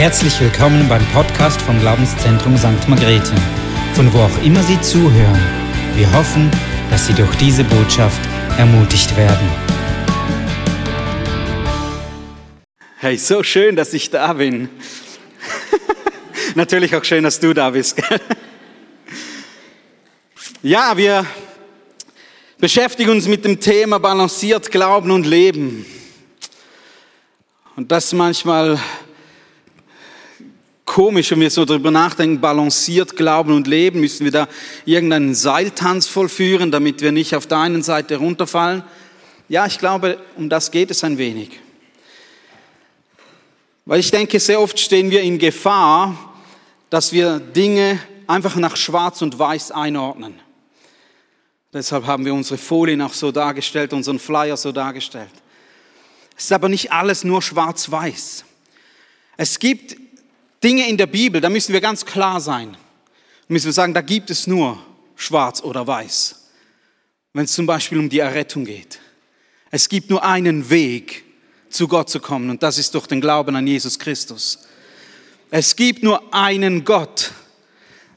Herzlich 0.00 0.40
willkommen 0.40 0.88
beim 0.88 1.04
Podcast 1.08 1.60
vom 1.60 1.78
Glaubenszentrum 1.78 2.56
St. 2.56 2.88
Margrethe, 2.88 3.34
von 3.92 4.10
wo 4.14 4.20
auch 4.20 4.42
immer 4.42 4.62
Sie 4.62 4.80
zuhören. 4.80 5.38
Wir 5.94 6.10
hoffen, 6.14 6.50
dass 6.88 7.06
Sie 7.06 7.12
durch 7.12 7.36
diese 7.36 7.64
Botschaft 7.64 8.18
ermutigt 8.56 9.14
werden. 9.14 9.46
Hey, 12.96 13.18
so 13.18 13.42
schön, 13.42 13.76
dass 13.76 13.92
ich 13.92 14.08
da 14.08 14.32
bin. 14.32 14.70
Natürlich 16.54 16.96
auch 16.96 17.04
schön, 17.04 17.24
dass 17.24 17.38
du 17.38 17.52
da 17.52 17.68
bist. 17.68 18.00
ja, 20.62 20.96
wir 20.96 21.26
beschäftigen 22.56 23.10
uns 23.10 23.28
mit 23.28 23.44
dem 23.44 23.60
Thema 23.60 23.98
balanciert 24.00 24.70
Glauben 24.70 25.10
und 25.10 25.26
Leben. 25.26 25.84
Und 27.76 27.92
das 27.92 28.14
manchmal 28.14 28.80
komisch, 30.90 31.30
wenn 31.30 31.40
wir 31.40 31.50
so 31.50 31.64
darüber 31.64 31.92
nachdenken, 31.92 32.40
balanciert 32.40 33.16
Glauben 33.16 33.52
und 33.52 33.68
Leben, 33.68 34.00
müssen 34.00 34.24
wir 34.24 34.32
da 34.32 34.48
irgendeinen 34.84 35.36
Seiltanz 35.36 36.08
vollführen, 36.08 36.72
damit 36.72 37.00
wir 37.00 37.12
nicht 37.12 37.36
auf 37.36 37.46
der 37.46 37.58
einen 37.58 37.84
Seite 37.84 38.16
runterfallen. 38.16 38.82
Ja, 39.48 39.66
ich 39.66 39.78
glaube, 39.78 40.18
um 40.36 40.48
das 40.48 40.72
geht 40.72 40.90
es 40.90 41.04
ein 41.04 41.16
wenig. 41.16 41.60
Weil 43.84 44.00
ich 44.00 44.10
denke, 44.10 44.40
sehr 44.40 44.60
oft 44.60 44.80
stehen 44.80 45.12
wir 45.12 45.22
in 45.22 45.38
Gefahr, 45.38 46.34
dass 46.90 47.12
wir 47.12 47.38
Dinge 47.38 48.00
einfach 48.26 48.56
nach 48.56 48.74
Schwarz 48.74 49.22
und 49.22 49.38
Weiß 49.38 49.70
einordnen. 49.70 50.40
Deshalb 51.72 52.04
haben 52.04 52.24
wir 52.24 52.34
unsere 52.34 52.58
Folien 52.58 53.00
auch 53.00 53.14
so 53.14 53.30
dargestellt, 53.30 53.92
unseren 53.92 54.18
Flyer 54.18 54.56
so 54.56 54.72
dargestellt. 54.72 55.30
Es 56.36 56.46
ist 56.46 56.52
aber 56.52 56.68
nicht 56.68 56.90
alles 56.90 57.22
nur 57.22 57.42
schwarz-weiß. 57.42 58.44
Es 59.36 59.60
gibt 59.60 60.09
Dinge 60.62 60.88
in 60.88 60.96
der 60.96 61.06
Bibel, 61.06 61.40
da 61.40 61.48
müssen 61.48 61.72
wir 61.72 61.80
ganz 61.80 62.04
klar 62.04 62.40
sein. 62.40 62.72
Da 62.72 63.46
müssen 63.48 63.66
wir 63.66 63.72
sagen, 63.72 63.94
da 63.94 64.02
gibt 64.02 64.30
es 64.30 64.46
nur 64.46 64.78
schwarz 65.16 65.62
oder 65.62 65.86
weiß. 65.86 66.36
Wenn 67.32 67.44
es 67.44 67.52
zum 67.52 67.66
Beispiel 67.66 67.98
um 67.98 68.08
die 68.08 68.18
Errettung 68.18 68.64
geht. 68.64 69.00
Es 69.70 69.88
gibt 69.88 70.10
nur 70.10 70.24
einen 70.24 70.68
Weg, 70.68 71.24
zu 71.70 71.86
Gott 71.86 72.10
zu 72.10 72.20
kommen 72.20 72.50
und 72.50 72.62
das 72.62 72.78
ist 72.78 72.94
durch 72.94 73.06
den 73.06 73.20
Glauben 73.20 73.54
an 73.54 73.66
Jesus 73.66 73.98
Christus. 73.98 74.58
Es 75.50 75.76
gibt 75.76 76.02
nur 76.02 76.34
einen 76.34 76.84
Gott. 76.84 77.32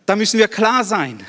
Da 0.05 0.16
müssen 0.16 0.39
wir 0.39 0.47
klar 0.47 0.83
sein. 0.83 1.25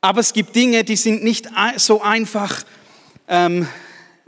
Aber 0.00 0.20
es 0.20 0.32
gibt 0.32 0.56
Dinge, 0.56 0.84
die 0.84 0.96
sind 0.96 1.22
nicht 1.22 1.48
so 1.76 2.02
einfach 2.02 2.64
ähm, 3.28 3.68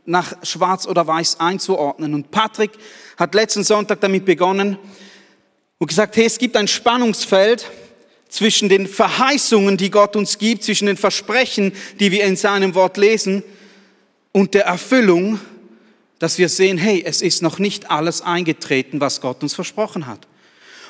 nach 0.05 0.33
Schwarz 0.43 0.87
oder 0.87 1.07
Weiß 1.07 1.41
einzuordnen. 1.41 2.15
Und 2.15 2.31
Patrick 2.31 2.71
hat 3.19 3.35
letzten 3.35 3.65
Sonntag 3.65 4.01
damit 4.01 4.25
begonnen, 4.25 4.79
und 5.79 5.89
gesagt, 5.89 6.17
hey, 6.17 6.25
es 6.25 6.39
gibt 6.39 6.57
ein 6.57 6.69
Spannungsfeld 6.69 7.71
zwischen 8.29 8.69
den 8.69 8.87
Verheißungen, 8.87 9.77
die 9.77 9.91
Gott 9.91 10.17
uns 10.17 10.39
gibt, 10.39 10.65
zwischen 10.65 10.87
den 10.87 10.97
Versprechen, 10.97 11.73
die 12.01 12.11
wir 12.13 12.25
in 12.25 12.37
seinem 12.37 12.75
Wort 12.75 12.97
lesen, 12.97 13.43
und 14.33 14.53
der 14.53 14.67
Erfüllung, 14.67 15.41
dass 16.19 16.37
wir 16.37 16.51
sehen, 16.51 16.77
hey, 16.77 17.03
es 17.07 17.23
ist 17.23 17.41
noch 17.41 17.59
nicht 17.59 17.91
alles 17.91 18.21
eingetreten, 18.21 19.01
was 19.01 19.23
Gott 19.23 19.43
uns 19.43 19.55
versprochen 19.55 20.07
hat. 20.07 20.29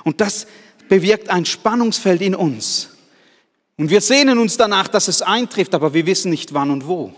Und 0.02 0.20
das 0.20 0.48
bewirkt 0.88 1.28
ein 1.28 1.44
Spannungsfeld 1.44 2.22
in 2.22 2.34
uns. 2.34 2.90
Und 3.76 3.90
wir 3.90 4.00
sehnen 4.00 4.38
uns 4.38 4.56
danach, 4.56 4.88
dass 4.88 5.06
es 5.06 5.22
eintrifft, 5.22 5.74
aber 5.76 5.94
wir 5.94 6.06
wissen 6.06 6.30
nicht 6.30 6.54
wann 6.54 6.72
und 6.72 6.88
wo. 6.88 7.12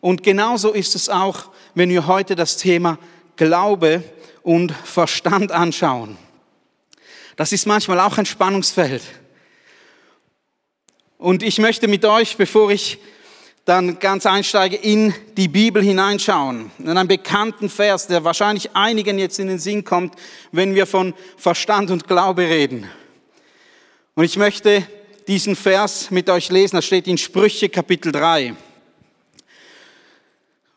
Und 0.00 0.22
genauso 0.22 0.72
ist 0.72 0.94
es 0.94 1.08
auch, 1.08 1.50
wenn 1.74 1.88
wir 1.88 2.06
heute 2.06 2.36
das 2.36 2.58
Thema 2.58 2.98
Glaube 3.34 4.04
und 4.46 4.70
Verstand 4.70 5.50
anschauen. 5.50 6.16
Das 7.34 7.50
ist 7.50 7.66
manchmal 7.66 7.98
auch 7.98 8.16
ein 8.16 8.26
Spannungsfeld. 8.26 9.02
Und 11.18 11.42
ich 11.42 11.58
möchte 11.58 11.88
mit 11.88 12.04
euch, 12.04 12.36
bevor 12.36 12.70
ich 12.70 12.98
dann 13.64 13.98
ganz 13.98 14.24
einsteige, 14.24 14.76
in 14.76 15.12
die 15.36 15.48
Bibel 15.48 15.82
hineinschauen. 15.82 16.70
In 16.78 16.96
einen 16.96 17.08
bekannten 17.08 17.68
Vers, 17.68 18.06
der 18.06 18.22
wahrscheinlich 18.22 18.70
einigen 18.76 19.18
jetzt 19.18 19.40
in 19.40 19.48
den 19.48 19.58
Sinn 19.58 19.82
kommt, 19.82 20.14
wenn 20.52 20.76
wir 20.76 20.86
von 20.86 21.12
Verstand 21.36 21.90
und 21.90 22.06
Glaube 22.06 22.42
reden. 22.42 22.88
Und 24.14 24.22
ich 24.22 24.36
möchte 24.36 24.86
diesen 25.26 25.56
Vers 25.56 26.12
mit 26.12 26.30
euch 26.30 26.50
lesen. 26.50 26.76
Das 26.76 26.84
steht 26.84 27.08
in 27.08 27.18
Sprüche 27.18 27.68
Kapitel 27.68 28.12
3. 28.12 28.54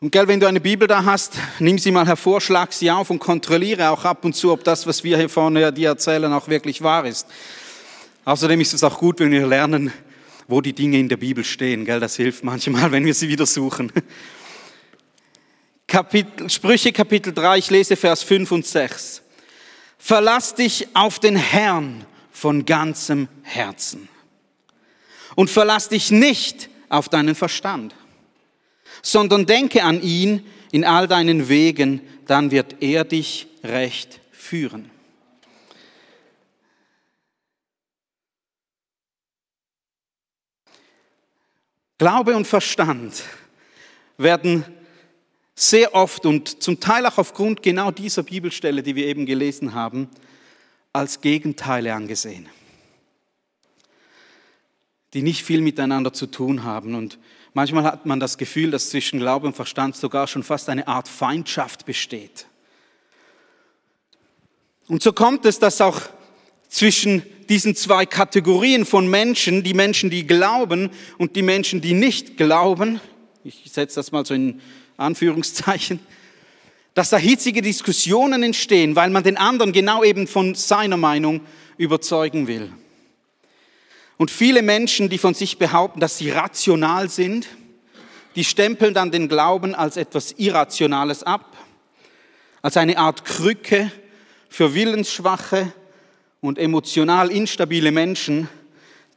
Und 0.02 0.12
gell, 0.12 0.26
wenn 0.28 0.40
du 0.40 0.46
eine 0.46 0.62
Bibel 0.62 0.88
da 0.88 1.04
hast, 1.04 1.34
nimm 1.58 1.78
sie 1.78 1.90
mal 1.90 2.06
hervor, 2.06 2.40
schlag 2.40 2.72
sie 2.72 2.90
auf 2.90 3.10
und 3.10 3.18
kontrolliere 3.18 3.90
auch 3.90 4.06
ab 4.06 4.24
und 4.24 4.34
zu, 4.34 4.50
ob 4.50 4.64
das, 4.64 4.86
was 4.86 5.04
wir 5.04 5.18
hier 5.18 5.28
vorne 5.28 5.70
dir 5.74 5.90
erzählen, 5.90 6.32
auch 6.32 6.48
wirklich 6.48 6.80
wahr 6.80 7.04
ist. 7.04 7.26
Außerdem 8.24 8.62
ist 8.62 8.72
es 8.72 8.82
auch 8.82 8.96
gut, 8.96 9.20
wenn 9.20 9.30
wir 9.30 9.46
lernen, 9.46 9.92
wo 10.48 10.62
die 10.62 10.72
Dinge 10.72 10.98
in 10.98 11.10
der 11.10 11.18
Bibel 11.18 11.44
stehen. 11.44 11.84
Gell, 11.84 12.00
das 12.00 12.16
hilft 12.16 12.44
manchmal, 12.44 12.90
wenn 12.92 13.04
wir 13.04 13.12
sie 13.12 13.28
wieder 13.28 13.44
suchen. 13.44 13.92
Kapitel, 15.86 16.48
Sprüche 16.48 16.92
Kapitel 16.92 17.34
3, 17.34 17.58
ich 17.58 17.68
lese 17.68 17.94
Vers 17.94 18.22
5 18.22 18.52
und 18.52 18.66
6. 18.66 19.20
Verlass 19.98 20.54
dich 20.54 20.88
auf 20.94 21.18
den 21.18 21.36
Herrn 21.36 22.06
von 22.32 22.64
ganzem 22.64 23.28
Herzen 23.42 24.08
und 25.34 25.50
verlass 25.50 25.90
dich 25.90 26.10
nicht 26.10 26.70
auf 26.88 27.10
deinen 27.10 27.34
Verstand 27.34 27.94
sondern 29.02 29.46
denke 29.46 29.82
an 29.82 30.02
ihn 30.02 30.44
in 30.72 30.84
all 30.84 31.08
deinen 31.08 31.48
Wegen, 31.48 32.00
dann 32.26 32.50
wird 32.50 32.76
er 32.80 33.04
dich 33.04 33.46
recht 33.64 34.20
führen. 34.30 34.90
Glaube 41.98 42.34
und 42.34 42.46
Verstand 42.46 43.24
werden 44.16 44.64
sehr 45.54 45.94
oft 45.94 46.24
und 46.24 46.62
zum 46.62 46.80
Teil 46.80 47.04
auch 47.04 47.18
aufgrund 47.18 47.62
genau 47.62 47.90
dieser 47.90 48.22
Bibelstelle, 48.22 48.82
die 48.82 48.96
wir 48.96 49.06
eben 49.06 49.26
gelesen 49.26 49.74
haben, 49.74 50.08
als 50.94 51.20
Gegenteile 51.20 51.92
angesehen, 51.92 52.48
die 55.14 55.22
nicht 55.22 55.44
viel 55.44 55.60
miteinander 55.60 56.12
zu 56.12 56.26
tun 56.26 56.64
haben. 56.64 56.94
Und 56.94 57.18
Manchmal 57.52 57.84
hat 57.84 58.06
man 58.06 58.20
das 58.20 58.38
Gefühl, 58.38 58.70
dass 58.70 58.90
zwischen 58.90 59.18
Glaube 59.18 59.46
und 59.48 59.56
Verstand 59.56 59.96
sogar 59.96 60.26
schon 60.28 60.42
fast 60.42 60.68
eine 60.68 60.86
Art 60.86 61.08
Feindschaft 61.08 61.84
besteht. 61.84 62.46
Und 64.86 65.02
so 65.02 65.12
kommt 65.12 65.44
es, 65.46 65.58
dass 65.58 65.80
auch 65.80 66.00
zwischen 66.68 67.22
diesen 67.48 67.74
zwei 67.74 68.06
Kategorien 68.06 68.84
von 68.84 69.08
Menschen, 69.08 69.64
die 69.64 69.74
Menschen, 69.74 70.10
die 70.10 70.26
glauben 70.26 70.90
und 71.18 71.34
die 71.34 71.42
Menschen, 71.42 71.80
die 71.80 71.94
nicht 71.94 72.36
glauben, 72.36 73.00
ich 73.42 73.64
setze 73.66 73.96
das 73.96 74.12
mal 74.12 74.24
so 74.24 74.34
in 74.34 74.60
Anführungszeichen, 74.96 75.98
dass 76.94 77.10
da 77.10 77.16
hitzige 77.16 77.62
Diskussionen 77.62 78.42
entstehen, 78.42 78.94
weil 78.94 79.10
man 79.10 79.24
den 79.24 79.36
anderen 79.36 79.72
genau 79.72 80.04
eben 80.04 80.26
von 80.26 80.54
seiner 80.54 80.96
Meinung 80.96 81.40
überzeugen 81.78 82.46
will. 82.46 82.70
Und 84.20 84.30
viele 84.30 84.60
Menschen, 84.60 85.08
die 85.08 85.16
von 85.16 85.32
sich 85.32 85.56
behaupten, 85.56 85.98
dass 85.98 86.18
sie 86.18 86.28
rational 86.28 87.08
sind, 87.08 87.48
die 88.36 88.44
stempeln 88.44 88.92
dann 88.92 89.10
den 89.10 89.30
Glauben 89.30 89.74
als 89.74 89.96
etwas 89.96 90.32
Irrationales 90.32 91.22
ab, 91.22 91.56
als 92.60 92.76
eine 92.76 92.98
Art 92.98 93.24
Krücke 93.24 93.90
für 94.50 94.74
willensschwache 94.74 95.72
und 96.42 96.58
emotional 96.58 97.30
instabile 97.30 97.92
Menschen, 97.92 98.50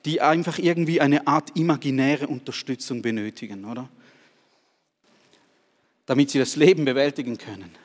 die 0.05 0.21
einfach 0.21 0.57
irgendwie 0.57 1.01
eine 1.01 1.27
Art 1.27 1.49
imaginäre 1.57 2.27
Unterstützung 2.27 3.01
benötigen, 3.01 3.65
oder? 3.65 3.89
Damit 6.05 6.29
sie 6.29 6.39
das 6.39 6.55
Leben 6.55 6.85
bewältigen 6.85 7.37
können. 7.37 7.75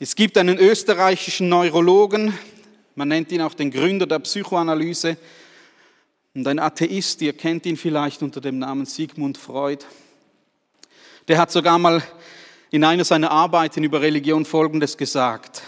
Es 0.00 0.16
gibt 0.16 0.36
einen 0.38 0.58
österreichischen 0.58 1.48
Neurologen, 1.48 2.36
man 2.98 3.06
nennt 3.06 3.30
ihn 3.30 3.42
auch 3.42 3.54
den 3.54 3.70
Gründer 3.70 4.08
der 4.08 4.18
Psychoanalyse. 4.18 5.16
Und 6.34 6.48
ein 6.48 6.58
Atheist, 6.58 7.22
ihr 7.22 7.32
kennt 7.32 7.64
ihn 7.64 7.76
vielleicht 7.76 8.24
unter 8.24 8.40
dem 8.40 8.58
Namen 8.58 8.86
Sigmund 8.86 9.38
Freud. 9.38 9.84
Der 11.28 11.38
hat 11.38 11.52
sogar 11.52 11.78
mal 11.78 12.02
in 12.72 12.82
einer 12.82 13.04
seiner 13.04 13.30
Arbeiten 13.30 13.84
über 13.84 14.02
Religion 14.02 14.44
Folgendes 14.44 14.96
gesagt. 14.96 15.62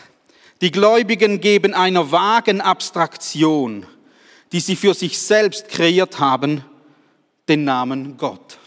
Die 0.61 0.73
Gläubigen 0.73 1.41
geben 1.41 1.73
einer 1.73 2.11
vagen 2.11 2.61
Abstraktion, 2.61 3.87
die 4.51 4.59
sie 4.59 4.75
für 4.75 4.95
sich 4.95 5.17
selbst 5.17 5.69
kreiert 5.69 6.19
haben, 6.19 6.65
den 7.49 7.63
Namen 7.63 8.17
Gott. 8.17 8.59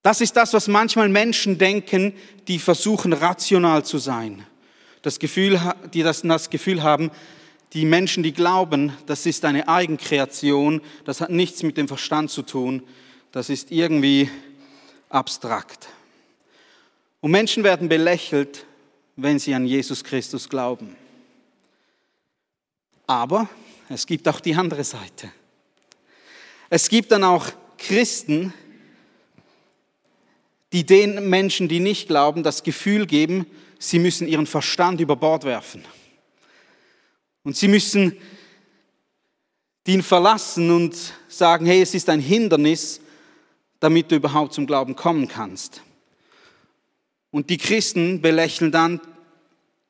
Das 0.00 0.22
ist 0.22 0.34
das, 0.34 0.54
was 0.54 0.66
manchmal 0.66 1.10
Menschen 1.10 1.58
denken, 1.58 2.14
die 2.48 2.58
versuchen 2.58 3.12
rational 3.12 3.84
zu 3.84 3.98
sein 3.98 4.46
das 5.02 5.18
Gefühl, 5.18 5.60
die 5.92 6.02
das, 6.02 6.22
das 6.22 6.50
Gefühl 6.50 6.82
haben, 6.82 7.10
die 7.72 7.84
Menschen, 7.84 8.22
die 8.22 8.32
glauben, 8.32 8.92
das 9.06 9.26
ist 9.26 9.44
eine 9.44 9.68
Eigenkreation, 9.68 10.80
das 11.04 11.20
hat 11.20 11.30
nichts 11.30 11.62
mit 11.62 11.76
dem 11.76 11.88
Verstand 11.88 12.30
zu 12.30 12.42
tun, 12.42 12.82
das 13.32 13.48
ist 13.48 13.70
irgendwie 13.70 14.28
abstrakt. 15.08 15.88
Und 17.20 17.30
Menschen 17.30 17.64
werden 17.64 17.88
belächelt, 17.88 18.66
wenn 19.16 19.38
sie 19.38 19.54
an 19.54 19.66
Jesus 19.66 20.02
Christus 20.02 20.48
glauben. 20.48 20.96
Aber 23.06 23.48
es 23.88 24.06
gibt 24.06 24.26
auch 24.28 24.40
die 24.40 24.54
andere 24.54 24.84
Seite. 24.84 25.30
Es 26.70 26.88
gibt 26.88 27.10
dann 27.12 27.24
auch 27.24 27.46
Christen, 27.76 28.54
die 30.72 30.86
den 30.86 31.28
Menschen, 31.28 31.68
die 31.68 31.80
nicht 31.80 32.06
glauben, 32.06 32.42
das 32.42 32.62
Gefühl 32.62 33.06
geben, 33.06 33.46
sie 33.80 33.98
müssen 33.98 34.28
ihren 34.28 34.46
Verstand 34.46 35.00
über 35.00 35.16
Bord 35.16 35.42
werfen. 35.42 35.84
Und 37.42 37.56
sie 37.56 37.66
müssen 37.66 38.16
ihn 39.86 40.02
verlassen 40.02 40.70
und 40.70 40.94
sagen, 41.26 41.66
hey, 41.66 41.82
es 41.82 41.94
ist 41.94 42.08
ein 42.08 42.20
Hindernis, 42.20 43.00
damit 43.80 44.12
du 44.12 44.16
überhaupt 44.16 44.52
zum 44.52 44.66
Glauben 44.66 44.94
kommen 44.94 45.26
kannst. 45.26 45.82
Und 47.32 47.50
die 47.50 47.56
Christen 47.56 48.20
belächeln 48.20 48.70
dann 48.70 49.00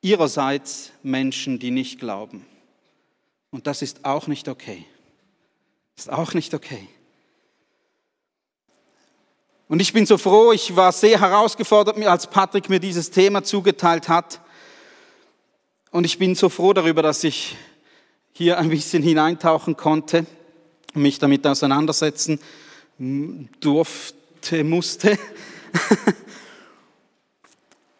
ihrerseits 0.01 0.91
Menschen, 1.03 1.59
die 1.59 1.69
nicht 1.69 1.99
glauben. 1.99 2.45
Und 3.51 3.67
das 3.67 3.81
ist 3.81 4.05
auch 4.05 4.27
nicht 4.27 4.47
okay. 4.47 4.85
Ist 5.97 6.09
auch 6.09 6.33
nicht 6.33 6.53
okay. 6.53 6.87
Und 9.71 9.81
ich 9.81 9.93
bin 9.93 10.05
so 10.05 10.17
froh, 10.17 10.51
ich 10.51 10.75
war 10.75 10.91
sehr 10.91 11.17
herausgefordert, 11.21 11.97
als 12.05 12.27
Patrick 12.27 12.67
mir 12.67 12.81
dieses 12.81 13.09
Thema 13.09 13.41
zugeteilt 13.41 14.09
hat. 14.09 14.41
Und 15.91 16.03
ich 16.03 16.19
bin 16.19 16.35
so 16.35 16.49
froh 16.49 16.73
darüber, 16.73 17.01
dass 17.01 17.23
ich 17.23 17.55
hier 18.33 18.57
ein 18.57 18.67
bisschen 18.67 19.01
hineintauchen 19.01 19.77
konnte, 19.77 20.25
mich 20.93 21.19
damit 21.19 21.47
auseinandersetzen 21.47 22.41
durfte, 23.61 24.65
musste. 24.65 25.17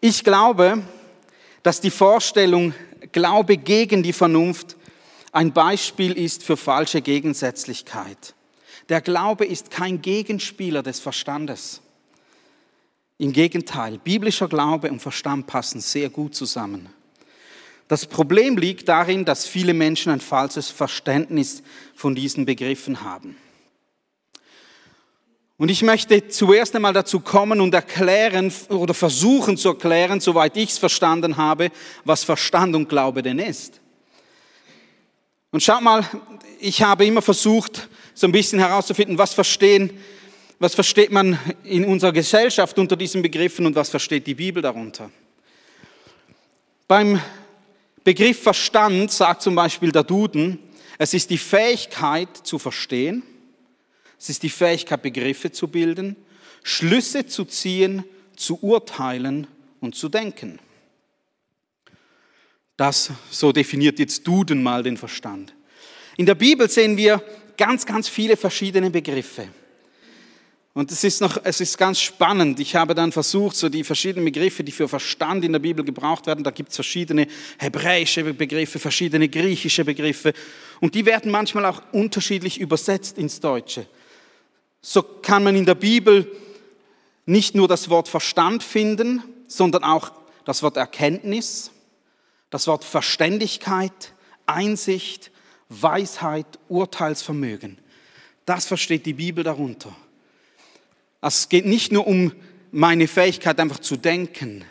Ich 0.03 0.23
glaube, 0.23 0.81
dass 1.61 1.79
die 1.79 1.91
Vorstellung 1.91 2.73
Glaube 3.11 3.55
gegen 3.55 4.01
die 4.01 4.13
Vernunft 4.13 4.75
ein 5.31 5.53
Beispiel 5.53 6.17
ist 6.17 6.43
für 6.43 6.57
falsche 6.57 7.01
Gegensätzlichkeit. 7.01 8.33
Der 8.91 8.99
Glaube 8.99 9.45
ist 9.45 9.71
kein 9.71 10.01
Gegenspieler 10.01 10.83
des 10.83 10.99
Verstandes. 10.99 11.79
Im 13.17 13.31
Gegenteil, 13.31 13.97
biblischer 13.97 14.49
Glaube 14.49 14.91
und 14.91 15.01
Verstand 15.01 15.47
passen 15.47 15.79
sehr 15.79 16.09
gut 16.09 16.35
zusammen. 16.35 16.89
Das 17.87 18.05
Problem 18.05 18.57
liegt 18.57 18.89
darin, 18.89 19.23
dass 19.23 19.47
viele 19.47 19.73
Menschen 19.73 20.11
ein 20.11 20.19
falsches 20.19 20.69
Verständnis 20.69 21.63
von 21.95 22.15
diesen 22.15 22.43
Begriffen 22.43 23.01
haben. 23.01 23.37
Und 25.55 25.71
ich 25.71 25.83
möchte 25.83 26.27
zuerst 26.27 26.75
einmal 26.75 26.91
dazu 26.91 27.21
kommen 27.21 27.61
und 27.61 27.73
erklären 27.73 28.51
oder 28.67 28.93
versuchen 28.93 29.55
zu 29.55 29.69
erklären, 29.69 30.19
soweit 30.19 30.57
ich 30.57 30.71
es 30.71 30.77
verstanden 30.77 31.37
habe, 31.37 31.71
was 32.03 32.25
Verstand 32.25 32.75
und 32.75 32.89
Glaube 32.89 33.23
denn 33.23 33.39
ist. 33.39 33.79
Und 35.51 35.63
schaut 35.63 35.81
mal, 35.81 36.05
ich 36.59 36.81
habe 36.83 37.05
immer 37.05 37.21
versucht, 37.21 37.87
so 38.21 38.27
ein 38.27 38.31
bisschen 38.31 38.59
herauszufinden, 38.59 39.17
was 39.17 39.33
verstehen, 39.33 39.89
was 40.59 40.75
versteht 40.75 41.11
man 41.11 41.39
in 41.63 41.83
unserer 41.83 42.13
Gesellschaft 42.13 42.77
unter 42.77 42.95
diesen 42.95 43.23
Begriffen 43.23 43.65
und 43.65 43.75
was 43.75 43.89
versteht 43.89 44.27
die 44.27 44.35
Bibel 44.35 44.61
darunter. 44.61 45.11
Beim 46.87 47.19
Begriff 48.03 48.43
Verstand 48.43 49.11
sagt 49.11 49.41
zum 49.41 49.55
Beispiel 49.55 49.91
der 49.91 50.03
Duden, 50.03 50.59
es 50.99 51.15
ist 51.15 51.31
die 51.31 51.37
Fähigkeit 51.39 52.29
zu 52.43 52.59
verstehen, 52.59 53.23
es 54.19 54.29
ist 54.29 54.43
die 54.43 54.49
Fähigkeit, 54.49 55.01
Begriffe 55.01 55.51
zu 55.51 55.67
bilden, 55.67 56.15
Schlüsse 56.61 57.25
zu 57.25 57.45
ziehen, 57.45 58.03
zu 58.35 58.59
urteilen 58.61 59.47
und 59.79 59.95
zu 59.95 60.09
denken. 60.09 60.59
Das, 62.77 63.09
so 63.31 63.51
definiert 63.51 63.97
jetzt 63.97 64.27
Duden 64.27 64.61
mal 64.61 64.83
den 64.83 64.97
Verstand. 64.97 65.55
In 66.17 66.27
der 66.27 66.35
Bibel 66.35 66.69
sehen 66.69 66.97
wir 66.97 67.23
ganz, 67.61 67.85
ganz 67.85 68.09
viele 68.09 68.35
verschiedene 68.37 68.89
Begriffe. 68.89 69.47
Und 70.73 70.91
es 70.91 71.03
ist 71.03 71.21
noch, 71.21 71.37
es 71.43 71.61
ist 71.61 71.77
ganz 71.77 71.99
spannend. 71.99 72.59
Ich 72.59 72.75
habe 72.75 72.95
dann 72.95 73.11
versucht, 73.11 73.55
so 73.55 73.69
die 73.69 73.83
verschiedenen 73.83 74.25
Begriffe, 74.25 74.63
die 74.63 74.71
für 74.71 74.87
Verstand 74.87 75.45
in 75.45 75.51
der 75.51 75.59
Bibel 75.59 75.85
gebraucht 75.85 76.25
werden, 76.25 76.43
da 76.43 76.49
gibt 76.49 76.69
es 76.69 76.75
verschiedene 76.75 77.27
hebräische 77.59 78.23
Begriffe, 78.33 78.79
verschiedene 78.79 79.29
griechische 79.29 79.85
Begriffe. 79.85 80.33
Und 80.79 80.95
die 80.95 81.05
werden 81.05 81.29
manchmal 81.29 81.67
auch 81.67 81.83
unterschiedlich 81.91 82.59
übersetzt 82.59 83.19
ins 83.19 83.39
Deutsche. 83.39 83.85
So 84.81 85.03
kann 85.03 85.43
man 85.43 85.55
in 85.55 85.67
der 85.67 85.75
Bibel 85.75 86.35
nicht 87.27 87.53
nur 87.53 87.67
das 87.67 87.91
Wort 87.91 88.07
Verstand 88.07 88.63
finden, 88.63 89.21
sondern 89.47 89.83
auch 89.83 90.13
das 90.45 90.63
Wort 90.63 90.77
Erkenntnis, 90.77 91.69
das 92.49 92.65
Wort 92.65 92.83
Verständigkeit, 92.83 94.13
Einsicht, 94.47 95.29
Weisheit, 95.71 96.59
Urteilsvermögen. 96.67 97.77
Das 98.45 98.65
versteht 98.65 99.05
die 99.05 99.13
Bibel 99.13 99.43
darunter. 99.43 99.95
Also 101.21 101.35
es 101.35 101.49
geht 101.49 101.65
nicht 101.65 101.91
nur 101.91 102.05
um 102.07 102.33
meine 102.71 103.07
Fähigkeit 103.07 103.59
einfach 103.59 103.79
zu 103.79 103.95
denken, 103.95 104.65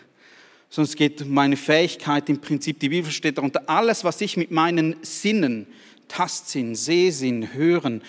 sondern 0.69 0.91
es 0.91 0.97
geht 0.97 1.23
um 1.23 1.31
meine 1.31 1.57
Fähigkeit 1.57 2.29
im 2.29 2.41
Prinzip, 2.41 2.81
die 2.81 2.91
Bibel 2.91 3.11
steht 3.11 3.39
darunter, 3.39 3.63
alles, 3.67 4.05
was 4.05 4.21
ich 4.21 4.37
mit 4.37 4.51
meinen 4.51 4.97
Sinnen, 5.03 5.67
Tastsinn, 6.09 6.75
Sehsinn, 6.75 7.55
Hören, 7.55 8.03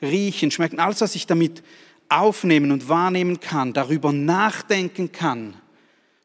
Riechen, 0.00 0.50
Schmecken, 0.50 0.78
alles, 0.78 1.00
was 1.00 1.14
ich 1.14 1.26
damit 1.26 1.62
aufnehmen 2.08 2.70
und 2.70 2.88
wahrnehmen 2.88 3.40
kann, 3.40 3.72
darüber 3.72 4.12
nachdenken 4.12 5.10
kann, 5.10 5.56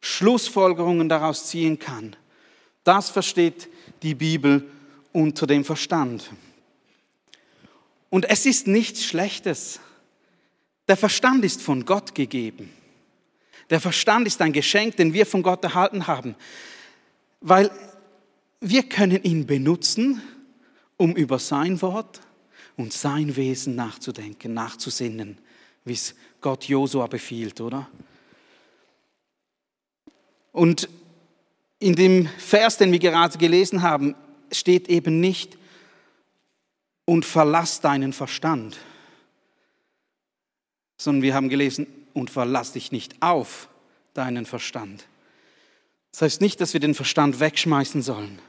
Schlussfolgerungen 0.01 1.09
daraus 1.09 1.47
ziehen 1.47 1.79
kann, 1.79 2.15
das 2.83 3.09
versteht 3.09 3.69
die 4.03 4.15
Bibel 4.15 4.69
unter 5.13 5.47
dem 5.47 5.63
Verstand. 5.63 6.31
Und 8.09 8.29
es 8.29 8.45
ist 8.45 8.67
nichts 8.67 9.03
Schlechtes, 9.05 9.79
der 10.87 10.97
Verstand 10.97 11.45
ist 11.45 11.61
von 11.61 11.85
Gott 11.85 12.13
gegeben. 12.13 12.69
Der 13.69 13.79
Verstand 13.79 14.27
ist 14.27 14.41
ein 14.41 14.51
Geschenk, 14.51 14.97
den 14.97 15.13
wir 15.13 15.25
von 15.25 15.43
Gott 15.43 15.63
erhalten 15.63 16.07
haben, 16.07 16.35
weil 17.39 17.71
wir 18.59 18.83
können 18.83 19.23
ihn 19.23 19.47
benutzen, 19.47 20.21
um 20.97 21.15
über 21.15 21.39
sein 21.39 21.81
Wort 21.81 22.19
und 22.75 22.91
sein 22.91 23.35
Wesen 23.35 23.75
nachzudenken, 23.75 24.53
nachzusinnen, 24.53 25.37
wie 25.85 25.93
es 25.93 26.13
Gott 26.41 26.65
Josua 26.65 27.07
befiehlt, 27.07 27.61
oder? 27.61 27.89
Und 30.51 30.89
in 31.79 31.95
dem 31.95 32.27
Vers, 32.37 32.77
den 32.77 32.91
wir 32.91 32.99
gerade 32.99 33.37
gelesen 33.37 33.81
haben, 33.81 34.15
steht 34.51 34.87
eben 34.89 35.19
nicht, 35.19 35.57
und 37.05 37.25
verlass 37.25 37.81
deinen 37.81 38.13
Verstand 38.13 38.77
sondern 41.01 41.23
wir 41.23 41.33
haben 41.33 41.49
gelesen, 41.49 41.87
und 42.13 42.29
verlass 42.29 42.73
dich 42.73 42.91
nicht 42.91 43.15
auf 43.21 43.69
deinen 44.13 44.45
Verstand. 44.45 45.05
Das 46.11 46.21
heißt 46.21 46.41
nicht, 46.41 46.59
dass 46.59 46.73
wir 46.73 46.81
den 46.81 46.93
Verstand 46.93 47.39
wegschmeißen 47.39 48.01
sollen. 48.01 48.39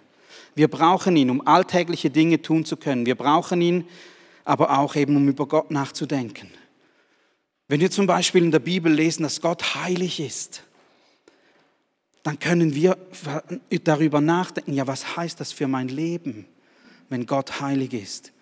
Wir 0.56 0.68
brauchen 0.68 1.16
ihn, 1.16 1.30
um 1.30 1.46
alltägliche 1.46 2.10
Dinge 2.10 2.42
tun 2.42 2.64
zu 2.64 2.76
können. 2.76 3.06
Wir 3.06 3.14
brauchen 3.14 3.60
ihn 3.60 3.86
aber 4.44 4.78
auch 4.78 4.96
eben, 4.96 5.16
um 5.16 5.28
über 5.28 5.46
Gott 5.46 5.70
nachzudenken. 5.70 6.50
Wenn 7.68 7.80
wir 7.80 7.90
zum 7.90 8.06
Beispiel 8.06 8.42
in 8.42 8.50
der 8.50 8.58
Bibel 8.58 8.92
lesen, 8.92 9.22
dass 9.22 9.40
Gott 9.40 9.76
heilig 9.76 10.18
ist, 10.18 10.64
dann 12.22 12.38
können 12.38 12.74
wir 12.74 12.96
darüber 13.84 14.20
nachdenken, 14.20 14.72
ja, 14.72 14.86
was 14.86 15.16
heißt 15.16 15.40
das 15.40 15.52
für 15.52 15.66
mein 15.66 15.88
Leben, 15.88 16.46
wenn 17.08 17.26
Gott 17.26 17.60
heilig 17.60 17.92
ist? 17.92 18.32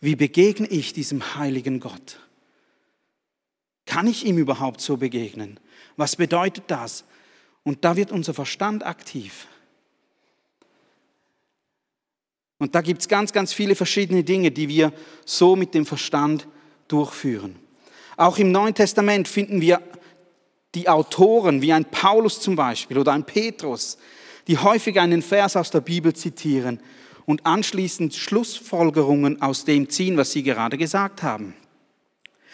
Wie 0.00 0.16
begegne 0.16 0.66
ich 0.68 0.92
diesem 0.92 1.36
heiligen 1.36 1.80
Gott? 1.80 2.20
Kann 3.86 4.06
ich 4.06 4.24
ihm 4.24 4.38
überhaupt 4.38 4.80
so 4.80 4.96
begegnen? 4.96 5.58
Was 5.96 6.16
bedeutet 6.16 6.64
das? 6.68 7.04
Und 7.64 7.84
da 7.84 7.96
wird 7.96 8.12
unser 8.12 8.34
Verstand 8.34 8.84
aktiv. 8.84 9.46
Und 12.58 12.74
da 12.74 12.82
gibt 12.82 13.00
es 13.00 13.08
ganz, 13.08 13.32
ganz 13.32 13.52
viele 13.52 13.74
verschiedene 13.74 14.22
Dinge, 14.22 14.50
die 14.50 14.68
wir 14.68 14.92
so 15.24 15.56
mit 15.56 15.74
dem 15.74 15.86
Verstand 15.86 16.46
durchführen. 16.88 17.56
Auch 18.16 18.38
im 18.38 18.52
Neuen 18.52 18.74
Testament 18.74 19.26
finden 19.26 19.60
wir 19.60 19.82
die 20.74 20.88
Autoren, 20.88 21.62
wie 21.62 21.72
ein 21.72 21.84
Paulus 21.84 22.40
zum 22.40 22.56
Beispiel 22.56 22.98
oder 22.98 23.12
ein 23.12 23.24
Petrus, 23.24 23.98
die 24.46 24.58
häufig 24.58 25.00
einen 25.00 25.22
Vers 25.22 25.56
aus 25.56 25.70
der 25.70 25.80
Bibel 25.80 26.14
zitieren 26.14 26.80
und 27.26 27.46
anschließend 27.46 28.14
Schlussfolgerungen 28.14 29.40
aus 29.40 29.64
dem 29.64 29.88
ziehen, 29.88 30.16
was 30.16 30.32
sie 30.32 30.42
gerade 30.42 30.76
gesagt 30.76 31.22
haben. 31.22 31.54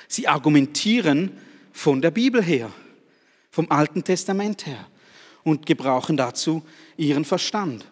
Sie 0.07 0.29
argumentieren 0.29 1.33
von 1.73 2.03
der 2.03 2.11
Bibel 2.11 2.43
her, 2.43 2.71
vom 3.51 3.71
Alten 3.71 4.05
Testament 4.05 4.67
her 4.67 4.87
und 5.43 5.67
gebrauchen 5.67 6.17
dazu 6.17 6.63
ihren 6.97 7.25
Verstand. 7.25 7.85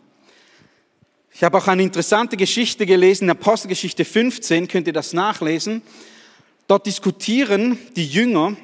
Ich 1.33 1.45
habe 1.45 1.57
auch 1.59 1.69
eine 1.69 1.83
interessante 1.83 2.37
Geschichte 2.37 2.85
gelesen, 2.85 3.25
in 3.25 3.31
Apostelgeschichte 3.31 4.05
15, 4.05 4.67
könnt 4.67 4.87
ihr 4.89 4.93
das 4.93 5.13
nachlesen. 5.13 5.83
Dort 6.67 6.87
diskutieren 6.87 7.79
die 7.95 8.07
Jünger 8.07 8.57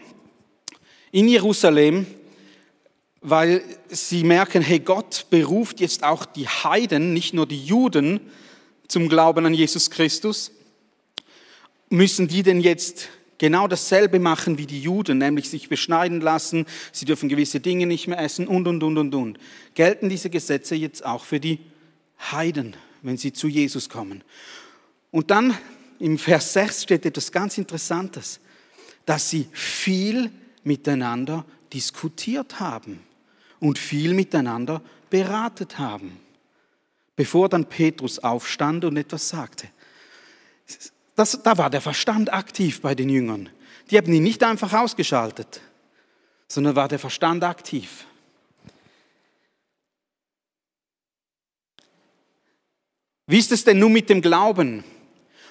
in 1.15 1.29
Jerusalem, 1.29 2.07
weil 3.21 3.63
sie 3.89 4.25
merken, 4.25 4.63
hey, 4.63 4.81
Gott 4.81 5.27
beruft 5.31 5.79
jetzt 5.79 6.03
auch 6.03 6.25
die 6.27 6.49
Heiden, 6.49 7.13
nicht 7.13 7.35
nur 7.35 7.47
die 7.47 7.65
Juden, 7.65 8.19
zum 8.89 9.09
Glauben 9.09 9.47
an 9.47 9.55
Jesus 9.55 9.91
Christus. 9.91 10.51
Müssen 11.89 12.27
die 12.27 12.43
denn 12.43 12.61
jetzt 12.61 13.11
genau 13.39 13.69
dasselbe 13.69 14.19
machen 14.19 14.59
wie 14.59 14.67
die 14.67 14.81
Juden, 14.81 15.19
nämlich 15.19 15.49
sich 15.49 15.69
beschneiden 15.69 16.21
lassen, 16.21 16.67
sie 16.91 17.05
dürfen 17.05 17.29
gewisse 17.29 17.61
Dinge 17.61 17.87
nicht 17.87 18.09
mehr 18.09 18.19
essen 18.19 18.49
und, 18.49 18.67
und, 18.67 18.83
und, 18.83 18.99
und, 18.99 19.15
und. 19.15 19.39
Gelten 19.75 20.09
diese 20.09 20.31
Gesetze 20.31 20.75
jetzt 20.75 21.07
auch 21.07 21.25
für 21.25 21.39
die 21.39 21.61
Heiden, 22.33 22.75
wenn 23.03 23.19
sie 23.19 23.33
zu 23.33 23.47
Jesus 23.47 23.89
kommen? 23.89 24.25
Und 25.13 25.31
dann 25.31 25.57
im 26.01 26.19
Vers 26.19 26.55
6 26.55 26.83
steht 26.83 27.07
etwas 27.07 27.31
ganz 27.31 27.57
Interessantes, 27.57 28.41
dass 29.07 29.31
sie 29.31 29.47
viel 29.53 30.33
miteinander 30.65 31.45
diskutiert 31.73 32.61
haben 32.61 33.01
und 33.61 33.79
viel 33.79 34.15
miteinander 34.15 34.83
beratet 35.11 35.79
haben, 35.79 36.19
bevor 37.17 37.49
dann 37.49 37.67
Petrus 37.67 38.19
aufstand 38.19 38.85
und 38.85 38.97
etwas 38.97 39.29
sagte. 39.29 39.69
Das, 41.17 41.41
da 41.43 41.57
war 41.59 41.71
der 41.71 41.81
Verstand 41.81 42.33
aktiv 42.33 42.81
bei 42.81 42.95
den 42.95 43.09
Jüngern. 43.09 43.49
Die 43.91 43.97
haben 43.97 44.13
ihn 44.13 44.23
nicht 44.23 44.43
einfach 44.43 44.73
ausgeschaltet, 44.73 45.61
sondern 46.49 46.75
war 46.75 46.89
der 46.89 46.99
Verstand 46.99 47.45
aktiv. 47.45 48.07
Wie 53.27 53.39
ist 53.39 53.53
es 53.53 53.65
denn 53.65 53.79
nun 53.79 53.93
mit 53.93 54.11
dem 54.11 54.21
Glauben? 54.21 54.85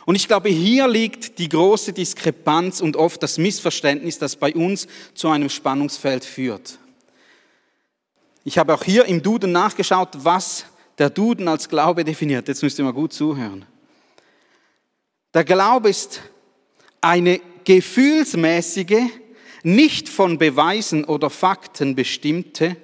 Und 0.05 0.15
ich 0.15 0.27
glaube, 0.27 0.49
hier 0.49 0.87
liegt 0.87 1.39
die 1.39 1.47
große 1.47 1.93
Diskrepanz 1.93 2.81
und 2.81 2.97
oft 2.97 3.23
das 3.23 3.37
Missverständnis, 3.37 4.19
das 4.19 4.35
bei 4.35 4.53
uns 4.53 4.87
zu 5.13 5.29
einem 5.29 5.49
Spannungsfeld 5.49 6.25
führt. 6.25 6.77
Ich 8.43 8.57
habe 8.57 8.73
auch 8.73 8.83
hier 8.83 9.05
im 9.05 9.23
Duden 9.23 9.53
nachgeschaut, 9.53 10.09
was 10.15 10.65
der 10.97 11.09
Duden 11.09 11.47
als 11.47 11.69
Glaube 11.69 12.03
definiert. 12.03 12.47
Jetzt 12.47 12.61
müsst 12.61 12.77
ihr 12.77 12.85
mal 12.85 12.91
gut 12.91 13.13
zuhören. 13.13 13.65
Der 15.33 15.45
Glaube 15.45 15.89
ist 15.89 16.21
eine 16.99 17.39
gefühlsmäßige, 17.63 19.03
nicht 19.63 20.09
von 20.09 20.37
Beweisen 20.37 21.05
oder 21.05 21.29
Fakten 21.29 21.95
bestimmte, 21.95 22.75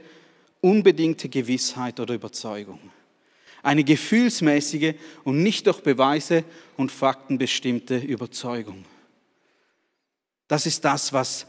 unbedingte 0.62 1.28
Gewissheit 1.28 2.00
oder 2.00 2.14
Überzeugung. 2.14 2.80
Eine 3.62 3.84
gefühlsmäßige 3.84 4.94
und 5.24 5.44
nicht 5.44 5.68
durch 5.68 5.82
Beweise 5.82 6.44
und 6.78 6.92
Fakten 6.92 7.38
bestimmte 7.38 7.98
Überzeugung. 7.98 8.86
Das 10.48 10.66
ist 10.66 10.84
das, 10.84 11.14
was 11.14 11.46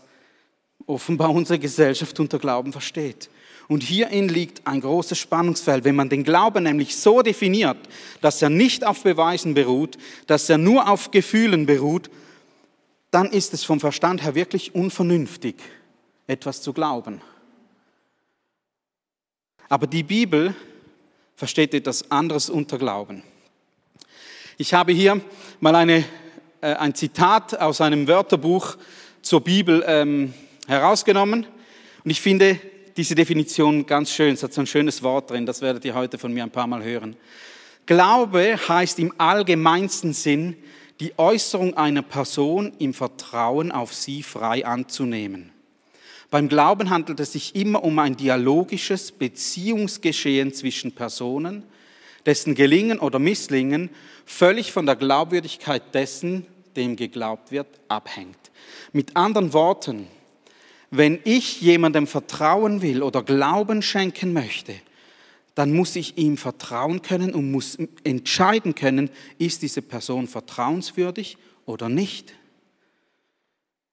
offenbar 0.86 1.30
unsere 1.30 1.58
Gesellschaft 1.58 2.18
unter 2.20 2.38
Glauben 2.38 2.72
versteht. 2.72 3.30
Und 3.68 3.84
hierin 3.84 4.28
liegt 4.28 4.66
ein 4.66 4.80
großes 4.80 5.16
Spannungsfeld. 5.16 5.84
Wenn 5.84 5.94
man 5.94 6.08
den 6.08 6.24
Glauben 6.24 6.64
nämlich 6.64 6.96
so 6.96 7.22
definiert, 7.22 7.78
dass 8.20 8.42
er 8.42 8.50
nicht 8.50 8.84
auf 8.84 9.04
Beweisen 9.04 9.54
beruht, 9.54 9.96
dass 10.26 10.50
er 10.50 10.58
nur 10.58 10.88
auf 10.88 11.12
Gefühlen 11.12 11.66
beruht, 11.66 12.10
dann 13.10 13.30
ist 13.30 13.54
es 13.54 13.64
vom 13.64 13.78
Verstand 13.78 14.22
her 14.22 14.34
wirklich 14.34 14.74
unvernünftig, 14.74 15.54
etwas 16.26 16.62
zu 16.62 16.72
glauben. 16.72 17.20
Aber 19.68 19.86
die 19.86 20.02
Bibel 20.02 20.54
versteht 21.40 21.72
etwas 21.72 22.10
anderes 22.10 22.50
unter 22.50 22.76
Glauben. 22.76 23.22
Ich 24.58 24.74
habe 24.74 24.92
hier 24.92 25.22
mal 25.58 25.74
eine, 25.74 26.04
äh, 26.60 26.74
ein 26.74 26.94
Zitat 26.94 27.58
aus 27.58 27.80
einem 27.80 28.06
Wörterbuch 28.06 28.76
zur 29.22 29.40
Bibel 29.40 29.82
ähm, 29.86 30.34
herausgenommen 30.66 31.46
und 32.04 32.10
ich 32.10 32.20
finde 32.20 32.60
diese 32.94 33.14
Definition 33.14 33.86
ganz 33.86 34.10
schön. 34.10 34.34
Es 34.34 34.42
hat 34.42 34.52
so 34.52 34.60
ein 34.60 34.66
schönes 34.66 35.02
Wort 35.02 35.30
drin, 35.30 35.46
das 35.46 35.62
werdet 35.62 35.82
ihr 35.86 35.94
heute 35.94 36.18
von 36.18 36.30
mir 36.30 36.42
ein 36.42 36.50
paar 36.50 36.66
Mal 36.66 36.84
hören. 36.84 37.16
Glaube 37.86 38.58
heißt 38.68 38.98
im 38.98 39.14
allgemeinsten 39.16 40.12
Sinn, 40.12 40.56
die 41.00 41.18
Äußerung 41.18 41.74
einer 41.74 42.02
Person 42.02 42.74
im 42.78 42.92
Vertrauen 42.92 43.72
auf 43.72 43.94
sie 43.94 44.22
frei 44.22 44.66
anzunehmen. 44.66 45.52
Beim 46.30 46.48
Glauben 46.48 46.90
handelt 46.90 47.18
es 47.18 47.32
sich 47.32 47.56
immer 47.56 47.82
um 47.82 47.98
ein 47.98 48.16
dialogisches 48.16 49.10
Beziehungsgeschehen 49.10 50.54
zwischen 50.54 50.92
Personen, 50.92 51.64
dessen 52.24 52.54
Gelingen 52.54 53.00
oder 53.00 53.18
Misslingen 53.18 53.90
völlig 54.24 54.70
von 54.70 54.86
der 54.86 54.94
Glaubwürdigkeit 54.96 55.92
dessen, 55.92 56.46
dem 56.76 56.94
geglaubt 56.94 57.50
wird, 57.50 57.66
abhängt. 57.88 58.38
Mit 58.92 59.16
anderen 59.16 59.52
Worten, 59.52 60.06
wenn 60.90 61.18
ich 61.24 61.60
jemandem 61.60 62.06
vertrauen 62.06 62.80
will 62.80 63.02
oder 63.02 63.22
Glauben 63.22 63.82
schenken 63.82 64.32
möchte, 64.32 64.74
dann 65.56 65.72
muss 65.72 65.96
ich 65.96 66.16
ihm 66.16 66.36
vertrauen 66.36 67.02
können 67.02 67.34
und 67.34 67.50
muss 67.50 67.76
entscheiden 68.04 68.74
können, 68.74 69.10
ist 69.38 69.62
diese 69.62 69.82
Person 69.82 70.28
vertrauenswürdig 70.28 71.38
oder 71.66 71.88
nicht. 71.88 72.34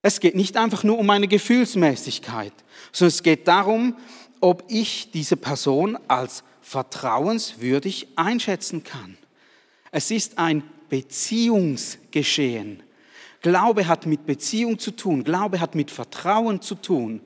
Es 0.01 0.19
geht 0.19 0.35
nicht 0.35 0.57
einfach 0.57 0.83
nur 0.83 0.99
um 0.99 1.09
eine 1.09 1.27
Gefühlsmäßigkeit, 1.27 2.53
sondern 2.91 3.09
es 3.09 3.23
geht 3.23 3.47
darum, 3.47 3.97
ob 4.39 4.63
ich 4.67 5.11
diese 5.11 5.37
Person 5.37 5.97
als 6.07 6.43
vertrauenswürdig 6.61 8.07
einschätzen 8.15 8.83
kann. 8.83 9.17
Es 9.91 10.11
ist 10.11 10.37
ein 10.37 10.63
Beziehungsgeschehen. 10.89 12.83
Glaube 13.41 13.87
hat 13.87 14.05
mit 14.05 14.25
Beziehung 14.25 14.77
zu 14.79 14.91
tun, 14.91 15.23
Glaube 15.23 15.59
hat 15.59 15.75
mit 15.75 15.91
Vertrauen 15.91 16.61
zu 16.61 16.75
tun. 16.75 17.21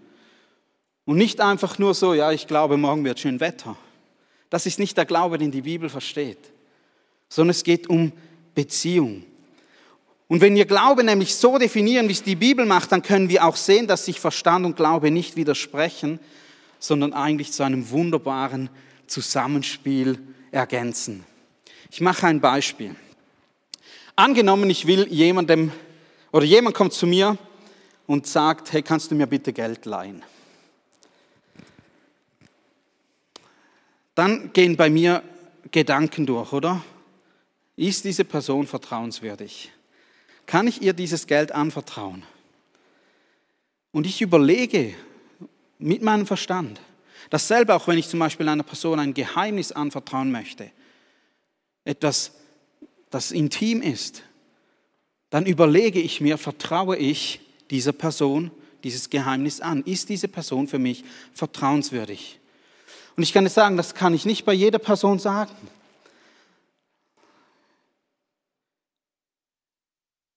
Und 1.06 1.18
nicht 1.18 1.42
einfach 1.42 1.80
nur 1.80 1.94
so, 1.94 2.14
ja, 2.14 2.32
ich 2.32 2.48
glaube, 2.48 2.78
morgen 2.78 3.04
wird 3.04 3.20
schön 3.20 3.40
Wetter. 3.40 3.76
Das 4.50 4.66
ist 4.66 4.80
nicht 4.80 4.98
der 4.98 5.06
Glaube, 5.06 5.38
den 5.38 5.52
die 5.52 5.62
Bibel 5.62 5.90
versteht, 5.90 6.52
sondern 7.30 7.52
es 7.52 7.64
geht 7.64 7.90
um 7.90 8.12
Beziehung. 8.54 9.24
Und 10.32 10.40
wenn 10.40 10.56
wir 10.56 10.64
Glaube 10.64 11.04
nämlich 11.04 11.36
so 11.36 11.58
definieren, 11.58 12.08
wie 12.08 12.14
es 12.14 12.24
die 12.24 12.38
Bibel 12.38 12.66
macht, 12.66 12.94
dann 12.94 13.02
können 13.02 13.28
wir 13.28 13.44
auch 13.44 13.58
sehen, 13.58 13.86
dass 13.86 14.06
sich 14.06 14.22
Verstand 14.22 14.66
und 14.66 14.78
Glaube 14.78 15.12
nicht 15.12 15.36
widersprechen, 15.36 16.22
sondern 16.80 17.12
eigentlich 17.12 17.52
zu 17.52 17.64
einem 17.64 17.90
wunderbaren 17.90 18.70
Zusammenspiel 19.08 20.20
ergänzen. 20.52 21.26
Ich 21.90 22.00
mache 22.00 22.28
ein 22.28 22.40
Beispiel. 22.40 22.96
Angenommen, 24.16 24.70
ich 24.70 24.88
will 24.88 25.06
jemandem, 25.10 25.74
oder 26.32 26.46
jemand 26.46 26.78
kommt 26.78 26.94
zu 26.94 27.06
mir 27.06 27.38
und 28.08 28.26
sagt, 28.26 28.72
hey, 28.72 28.84
kannst 28.84 29.12
du 29.12 29.16
mir 29.16 29.28
bitte 29.28 29.52
Geld 29.52 29.86
leihen? 29.86 30.24
Dann 34.16 34.54
gehen 34.54 34.78
bei 34.78 34.90
mir 34.90 35.24
Gedanken 35.72 36.26
durch, 36.26 36.54
oder? 36.54 36.82
Ist 37.76 38.06
diese 38.06 38.24
Person 38.24 38.66
vertrauenswürdig? 38.66 39.74
Kann 40.46 40.68
ich 40.68 40.82
ihr 40.82 40.94
dieses 40.94 41.28
Geld 41.28 41.52
anvertrauen? 41.52 42.24
Und 43.92 44.06
ich 44.06 44.22
überlege 44.22 44.94
mit 45.80 46.02
meinem 46.02 46.26
Verstand, 46.26 46.80
dasselbe 47.30 47.76
auch 47.76 47.88
wenn 47.88 47.98
ich 47.98 48.08
zum 48.08 48.20
Beispiel 48.20 48.48
einer 48.48 48.64
Person 48.64 49.00
ein 49.00 49.14
Geheimnis 49.14 49.72
anvertrauen 49.72 50.32
möchte, 50.32 50.72
etwas, 51.84 52.34
das 53.10 53.32
intim 53.32 53.82
ist, 53.82 54.24
dann 55.30 55.46
überlege 55.46 56.00
ich 56.00 56.22
mir, 56.22 56.38
vertraue 56.38 56.98
ich 56.98 57.40
dieser 57.70 57.94
Person 57.94 58.52
dieses 58.84 59.10
Geheimnis 59.10 59.62
an? 59.62 59.84
Ist 59.84 60.10
diese 60.10 60.28
Person 60.28 60.68
für 60.68 60.80
mich 60.80 61.04
vertrauenswürdig? 61.34 62.40
Und 63.16 63.24
ich 63.24 63.34
kann 63.34 63.46
es 63.46 63.54
sagen, 63.54 63.78
das 63.78 63.94
kann 63.94 64.14
ich 64.14 64.26
nicht 64.26 64.46
bei 64.46 64.54
jeder 64.54 64.80
Person 64.80 65.20
sagen. 65.20 65.56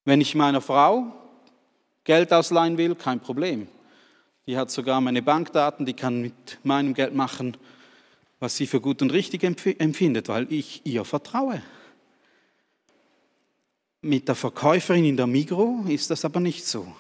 Wenn 0.05 0.21
ich 0.21 0.35
meiner 0.35 0.61
Frau 0.61 1.13
Geld 2.05 2.33
ausleihen 2.33 2.77
will, 2.77 2.95
kein 2.95 3.21
Problem. 3.21 3.67
Die 4.47 4.59
hat 4.59 4.71
sogar 4.71 5.01
meine 5.01 5.23
Bankdaten, 5.23 5.87
die 5.87 5.95
kann 5.95 6.21
mit 6.21 6.59
meinem 6.63 6.93
Geld 6.93 7.15
machen, 7.15 7.57
was 8.41 8.57
sie 8.57 8.67
für 8.67 8.81
gut 8.81 9.01
und 9.01 9.11
richtig 9.11 9.43
empfindet, 9.43 10.29
weil 10.29 10.53
ich 10.53 10.83
ihr 10.85 11.05
vertraue. 11.07 11.63
Mit 14.03 14.29
der 14.29 14.35
Verkäuferin 14.35 15.07
in 15.07 15.17
der 15.17 15.27
Migro 15.27 15.87
ist 15.89 16.11
das 16.11 16.27
aber 16.27 16.41
nicht 16.41 16.67
so. 16.67 16.95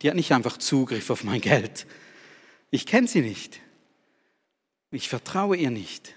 Die 0.00 0.08
hat 0.08 0.14
nicht 0.14 0.30
einfach 0.30 0.56
Zugriff 0.56 1.10
auf 1.10 1.24
mein 1.24 1.40
Geld. 1.40 1.84
Ich 2.70 2.86
kenne 2.86 3.08
sie 3.08 3.22
nicht. 3.22 3.58
Ich 4.92 5.08
vertraue 5.08 5.56
ihr 5.56 5.72
nicht. 5.72 6.14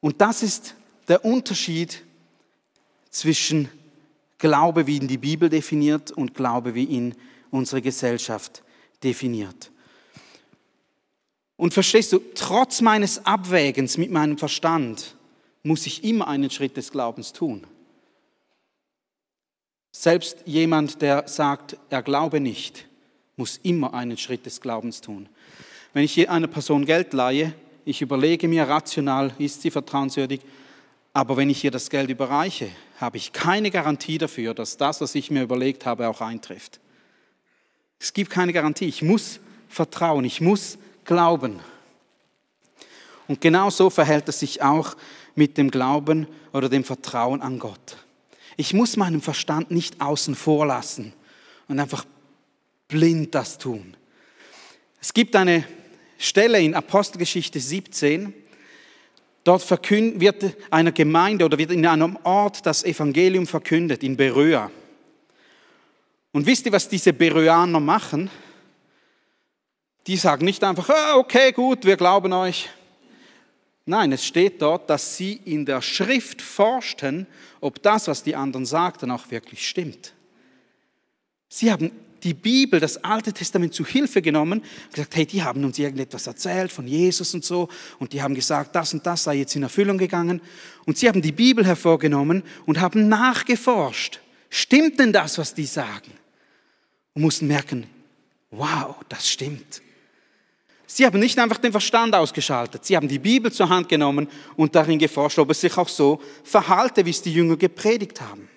Und 0.00 0.20
das 0.20 0.42
ist 0.42 0.74
der 1.08 1.24
Unterschied 1.24 2.02
zwischen 3.08 3.70
Glaube, 4.40 4.86
wie 4.86 4.96
ihn 4.96 5.06
die 5.06 5.18
Bibel 5.18 5.48
definiert 5.48 6.10
und 6.10 6.34
Glaube, 6.34 6.74
wie 6.74 6.84
ihn 6.84 7.14
unsere 7.50 7.80
Gesellschaft 7.80 8.62
definiert. 9.04 9.70
Und 11.56 11.74
verstehst 11.74 12.12
du, 12.12 12.20
trotz 12.34 12.80
meines 12.80 13.24
Abwägens 13.26 13.98
mit 13.98 14.10
meinem 14.10 14.38
Verstand 14.38 15.14
muss 15.62 15.86
ich 15.86 16.02
immer 16.04 16.26
einen 16.26 16.50
Schritt 16.50 16.76
des 16.76 16.90
Glaubens 16.90 17.32
tun. 17.32 17.66
Selbst 19.92 20.38
jemand, 20.46 21.02
der 21.02 21.28
sagt, 21.28 21.76
er 21.90 22.02
glaube 22.02 22.40
nicht, 22.40 22.86
muss 23.36 23.58
immer 23.62 23.92
einen 23.92 24.16
Schritt 24.16 24.46
des 24.46 24.60
Glaubens 24.60 25.00
tun. 25.00 25.28
Wenn 25.92 26.04
ich 26.04 26.30
einer 26.30 26.46
Person 26.46 26.86
Geld 26.86 27.12
leihe, 27.12 27.52
ich 27.84 28.00
überlege 28.00 28.48
mir 28.48 28.68
rational, 28.68 29.34
ist 29.38 29.62
sie 29.62 29.70
vertrauenswürdig, 29.70 30.40
aber 31.12 31.36
wenn 31.36 31.50
ich 31.50 31.64
ihr 31.64 31.70
das 31.70 31.90
Geld 31.90 32.10
überreiche, 32.10 32.70
habe 33.00 33.16
ich 33.16 33.32
keine 33.32 33.70
Garantie 33.70 34.18
dafür, 34.18 34.54
dass 34.54 34.76
das, 34.76 35.00
was 35.00 35.14
ich 35.14 35.30
mir 35.30 35.42
überlegt 35.42 35.86
habe, 35.86 36.08
auch 36.08 36.20
eintrifft. 36.20 36.80
Es 37.98 38.12
gibt 38.12 38.30
keine 38.30 38.52
Garantie. 38.52 38.86
Ich 38.86 39.02
muss 39.02 39.40
vertrauen, 39.68 40.24
ich 40.24 40.40
muss 40.40 40.78
glauben. 41.04 41.60
Und 43.28 43.40
genau 43.40 43.70
so 43.70 43.90
verhält 43.90 44.28
es 44.28 44.40
sich 44.40 44.62
auch 44.62 44.96
mit 45.34 45.56
dem 45.58 45.70
Glauben 45.70 46.26
oder 46.52 46.68
dem 46.68 46.84
Vertrauen 46.84 47.42
an 47.42 47.58
Gott. 47.58 47.96
Ich 48.56 48.74
muss 48.74 48.96
meinen 48.96 49.20
Verstand 49.20 49.70
nicht 49.70 50.00
außen 50.00 50.34
vor 50.34 50.66
lassen 50.66 51.12
und 51.68 51.78
einfach 51.78 52.04
blind 52.88 53.34
das 53.34 53.58
tun. 53.58 53.96
Es 55.00 55.14
gibt 55.14 55.34
eine 55.36 55.64
Stelle 56.18 56.60
in 56.60 56.74
Apostelgeschichte 56.74 57.60
17, 57.60 58.34
dort 59.44 59.68
wird 60.20 60.56
einer 60.70 60.92
Gemeinde 60.92 61.44
oder 61.44 61.58
wird 61.58 61.72
in 61.72 61.86
einem 61.86 62.18
Ort 62.24 62.64
das 62.66 62.84
Evangelium 62.84 63.46
verkündet, 63.46 64.02
in 64.02 64.16
Beröa. 64.16 64.70
Und 66.32 66.46
wisst 66.46 66.66
ihr, 66.66 66.72
was 66.72 66.88
diese 66.88 67.12
Beröaner 67.12 67.80
machen? 67.80 68.30
Die 70.06 70.16
sagen 70.16 70.44
nicht 70.44 70.62
einfach, 70.62 70.88
ah, 70.88 71.16
okay, 71.16 71.52
gut, 71.52 71.84
wir 71.84 71.96
glauben 71.96 72.32
euch. 72.32 72.68
Nein, 73.86 74.12
es 74.12 74.24
steht 74.24 74.62
dort, 74.62 74.88
dass 74.88 75.16
sie 75.16 75.40
in 75.44 75.66
der 75.66 75.82
Schrift 75.82 76.40
forschten, 76.40 77.26
ob 77.60 77.82
das, 77.82 78.06
was 78.06 78.22
die 78.22 78.36
anderen 78.36 78.66
sagten, 78.66 79.10
auch 79.10 79.30
wirklich 79.30 79.68
stimmt. 79.68 80.14
Sie 81.48 81.72
haben 81.72 81.90
die 82.24 82.34
Bibel, 82.34 82.80
das 82.80 83.02
Alte 83.04 83.32
Testament 83.32 83.74
zu 83.74 83.84
Hilfe 83.84 84.22
genommen 84.22 84.60
und 84.60 84.94
gesagt, 84.94 85.16
hey, 85.16 85.26
die 85.26 85.42
haben 85.42 85.64
uns 85.64 85.78
irgendetwas 85.78 86.26
erzählt 86.26 86.72
von 86.72 86.86
Jesus 86.86 87.34
und 87.34 87.44
so 87.44 87.68
und 87.98 88.12
die 88.12 88.22
haben 88.22 88.34
gesagt, 88.34 88.74
das 88.74 88.92
und 88.92 89.06
das 89.06 89.24
sei 89.24 89.36
jetzt 89.36 89.56
in 89.56 89.62
Erfüllung 89.62 89.98
gegangen 89.98 90.40
und 90.86 90.98
sie 90.98 91.08
haben 91.08 91.22
die 91.22 91.32
Bibel 91.32 91.66
hervorgenommen 91.66 92.42
und 92.66 92.80
haben 92.80 93.08
nachgeforscht. 93.08 94.20
Stimmt 94.48 94.98
denn 94.98 95.12
das, 95.12 95.38
was 95.38 95.54
die 95.54 95.66
sagen? 95.66 96.12
Und 97.14 97.22
mussten 97.22 97.46
merken, 97.46 97.86
wow, 98.50 98.96
das 99.08 99.28
stimmt. 99.28 99.80
Sie 100.86 101.06
haben 101.06 101.20
nicht 101.20 101.38
einfach 101.38 101.58
den 101.58 101.70
Verstand 101.70 102.14
ausgeschaltet, 102.16 102.84
sie 102.84 102.96
haben 102.96 103.06
die 103.06 103.20
Bibel 103.20 103.52
zur 103.52 103.68
Hand 103.68 103.88
genommen 103.88 104.28
und 104.56 104.74
darin 104.74 104.98
geforscht, 104.98 105.38
ob 105.38 105.50
es 105.50 105.60
sich 105.60 105.78
auch 105.78 105.88
so 105.88 106.20
verhalte, 106.42 107.06
wie 107.06 107.10
es 107.10 107.22
die 107.22 107.32
Jünger 107.32 107.56
gepredigt 107.56 108.20
haben. 108.20 108.49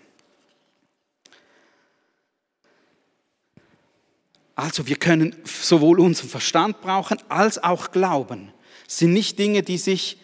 Also 4.56 4.88
wir 4.88 4.98
können 4.98 5.36
sowohl 5.46 6.00
unseren 6.00 6.30
Verstand 6.30 6.82
brauchen 6.82 7.18
als 7.30 7.64
auch 7.64 7.92
Glauben. 7.92 8.52
Es 8.88 8.98
sind 8.98 9.14
nicht 9.14 9.40
Dinge, 9.40 9.64
die 9.64 9.78
sich 9.78 10.18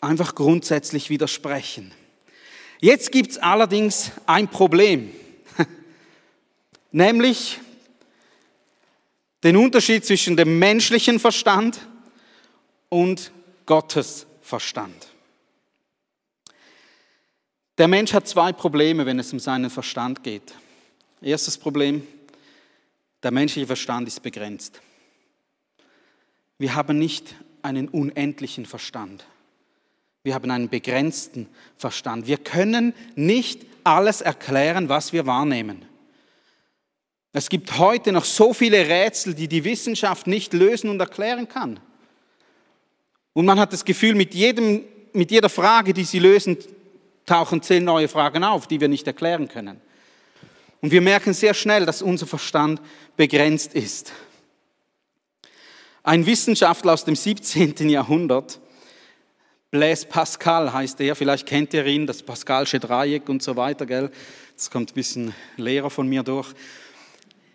einfach 0.00 0.34
grundsätzlich 0.34 1.08
widersprechen. 1.08 1.92
Jetzt 2.80 3.12
gibt 3.12 3.30
es 3.30 3.38
allerdings 3.38 4.10
ein 4.26 4.48
Problem, 4.48 5.12
nämlich 6.90 7.60
den 9.44 9.56
Unterschied 9.56 10.04
zwischen 10.04 10.36
dem 10.36 10.58
menschlichen 10.58 11.18
Verstand 11.18 11.80
und 12.88 13.32
Gottes 13.66 14.26
Verstand. 14.40 15.08
Der 17.78 17.88
Mensch 17.88 18.12
hat 18.12 18.28
zwei 18.28 18.52
Probleme, 18.52 19.06
wenn 19.06 19.18
es 19.18 19.32
um 19.32 19.38
seinen 19.40 19.70
Verstand 19.70 20.22
geht. 20.22 20.52
Erstes 21.22 21.56
Problem, 21.56 22.06
der 23.22 23.30
menschliche 23.30 23.66
Verstand 23.66 24.08
ist 24.08 24.22
begrenzt. 24.22 24.80
Wir 26.58 26.74
haben 26.74 26.98
nicht 26.98 27.34
einen 27.62 27.88
unendlichen 27.88 28.66
Verstand. 28.66 29.26
Wir 30.24 30.34
haben 30.34 30.50
einen 30.50 30.68
begrenzten 30.68 31.48
Verstand. 31.76 32.26
Wir 32.26 32.38
können 32.38 32.94
nicht 33.16 33.66
alles 33.84 34.20
erklären, 34.20 34.88
was 34.88 35.12
wir 35.12 35.26
wahrnehmen. 35.26 35.84
Es 37.32 37.48
gibt 37.48 37.78
heute 37.78 38.12
noch 38.12 38.24
so 38.24 38.52
viele 38.52 38.88
Rätsel, 38.88 39.34
die 39.34 39.48
die 39.48 39.64
Wissenschaft 39.64 40.26
nicht 40.26 40.52
lösen 40.52 40.90
und 40.90 41.00
erklären 41.00 41.48
kann. 41.48 41.80
Und 43.32 43.46
man 43.46 43.58
hat 43.58 43.72
das 43.72 43.84
Gefühl, 43.84 44.14
mit, 44.14 44.34
jedem, 44.34 44.84
mit 45.12 45.30
jeder 45.30 45.48
Frage, 45.48 45.94
die 45.94 46.04
sie 46.04 46.18
lösen, 46.18 46.58
tauchen 47.24 47.62
zehn 47.62 47.84
neue 47.84 48.08
Fragen 48.08 48.44
auf, 48.44 48.66
die 48.66 48.80
wir 48.80 48.88
nicht 48.88 49.06
erklären 49.06 49.48
können. 49.48 49.80
Und 50.82 50.90
wir 50.90 51.00
merken 51.00 51.32
sehr 51.32 51.54
schnell, 51.54 51.86
dass 51.86 52.02
unser 52.02 52.26
Verstand 52.26 52.82
begrenzt 53.16 53.72
ist. 53.72 54.12
Ein 56.02 56.26
Wissenschaftler 56.26 56.92
aus 56.92 57.04
dem 57.04 57.14
17. 57.14 57.88
Jahrhundert, 57.88 58.60
Blaise 59.70 60.04
Pascal 60.04 60.70
heißt 60.70 61.00
er, 61.00 61.16
vielleicht 61.16 61.46
kennt 61.46 61.72
ihr 61.72 61.86
ihn, 61.86 62.06
das 62.06 62.22
Pascalsche 62.22 62.78
Dreieck 62.78 63.28
und 63.28 63.42
so 63.42 63.56
weiter, 63.56 63.86
gell? 63.86 64.10
Das 64.54 64.70
kommt 64.70 64.90
ein 64.90 64.94
bisschen 64.94 65.34
Lehrer 65.56 65.88
von 65.88 66.08
mir 66.08 66.22
durch. 66.22 66.48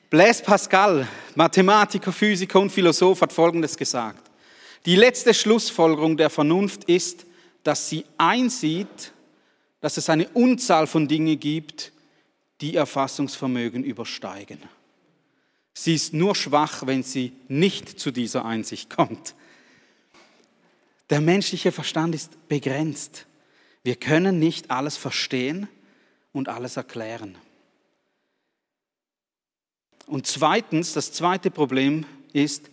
Blaise 0.09 0.41
Pascal, 0.41 1.05
Mathematiker, 1.35 2.13
Physiker 2.13 2.61
und 2.61 2.71
Philosoph, 2.71 3.21
hat 3.21 3.33
Folgendes 3.33 3.77
gesagt. 3.77 4.31
Die 4.85 4.95
letzte 4.95 5.33
Schlussfolgerung 5.33 6.15
der 6.15 6.29
Vernunft 6.29 6.85
ist, 6.85 7.25
dass 7.63 7.89
sie 7.89 8.05
einsieht, 8.17 9.11
dass 9.81 9.97
es 9.97 10.09
eine 10.09 10.29
Unzahl 10.29 10.87
von 10.87 11.07
Dingen 11.07 11.37
gibt, 11.39 11.91
die 12.61 12.75
Erfassungsvermögen 12.75 13.83
übersteigen. 13.83 14.61
Sie 15.73 15.93
ist 15.93 16.13
nur 16.13 16.35
schwach, 16.35 16.87
wenn 16.87 17.03
sie 17.03 17.33
nicht 17.47 17.99
zu 17.99 18.11
dieser 18.11 18.45
Einsicht 18.45 18.89
kommt. 18.89 19.35
Der 21.09 21.21
menschliche 21.21 21.71
Verstand 21.71 22.15
ist 22.15 22.47
begrenzt. 22.47 23.27
Wir 23.83 23.95
können 23.95 24.39
nicht 24.39 24.71
alles 24.71 24.97
verstehen 24.97 25.67
und 26.33 26.49
alles 26.49 26.77
erklären. 26.77 27.37
Und 30.07 30.25
zweitens, 30.25 30.93
das 30.93 31.11
zweite 31.11 31.51
Problem 31.51 32.05
ist, 32.33 32.69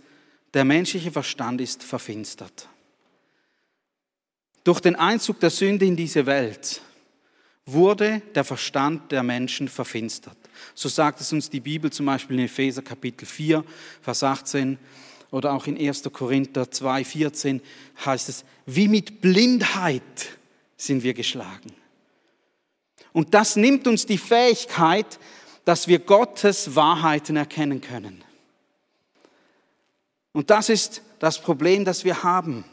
der 0.54 0.64
menschliche 0.64 1.10
Verstand 1.10 1.60
ist 1.60 1.82
verfinstert. 1.82 2.68
Durch 4.62 4.80
den 4.80 4.96
Einzug 4.96 5.40
der 5.40 5.50
Sünde 5.50 5.84
in 5.84 5.96
diese 5.96 6.26
Welt 6.26 6.80
wurde 7.66 8.20
der 8.34 8.44
Verstand 8.44 9.10
der 9.10 9.22
Menschen 9.22 9.68
verfinstert. 9.68 10.36
So 10.74 10.88
sagt 10.88 11.20
es 11.20 11.32
uns 11.32 11.48
die 11.48 11.60
Bibel 11.60 11.90
zum 11.90 12.06
Beispiel 12.06 12.38
in 12.38 12.44
Epheser 12.44 12.82
Kapitel 12.82 13.26
4, 13.26 13.64
Vers 14.02 14.22
18 14.22 14.78
oder 15.30 15.52
auch 15.52 15.66
in 15.66 15.76
1. 15.76 16.02
Korinther 16.12 16.70
2, 16.70 17.04
14 17.04 17.62
heißt 18.04 18.28
es, 18.28 18.44
wie 18.66 18.88
mit 18.88 19.20
Blindheit 19.20 20.02
sind 20.76 21.02
wir 21.02 21.14
geschlagen. 21.14 21.72
Und 23.12 23.32
das 23.32 23.56
nimmt 23.56 23.86
uns 23.86 24.06
die 24.06 24.18
Fähigkeit, 24.18 25.18
dass 25.64 25.88
wir 25.88 26.00
Gottes 26.00 26.76
Wahrheiten 26.76 27.36
erkennen 27.36 27.80
können. 27.80 28.22
Und 30.32 30.50
das 30.50 30.68
ist 30.68 31.00
das 31.20 31.40
Problem, 31.40 31.84
das 31.84 32.04
wir 32.04 32.22
haben. 32.22 32.64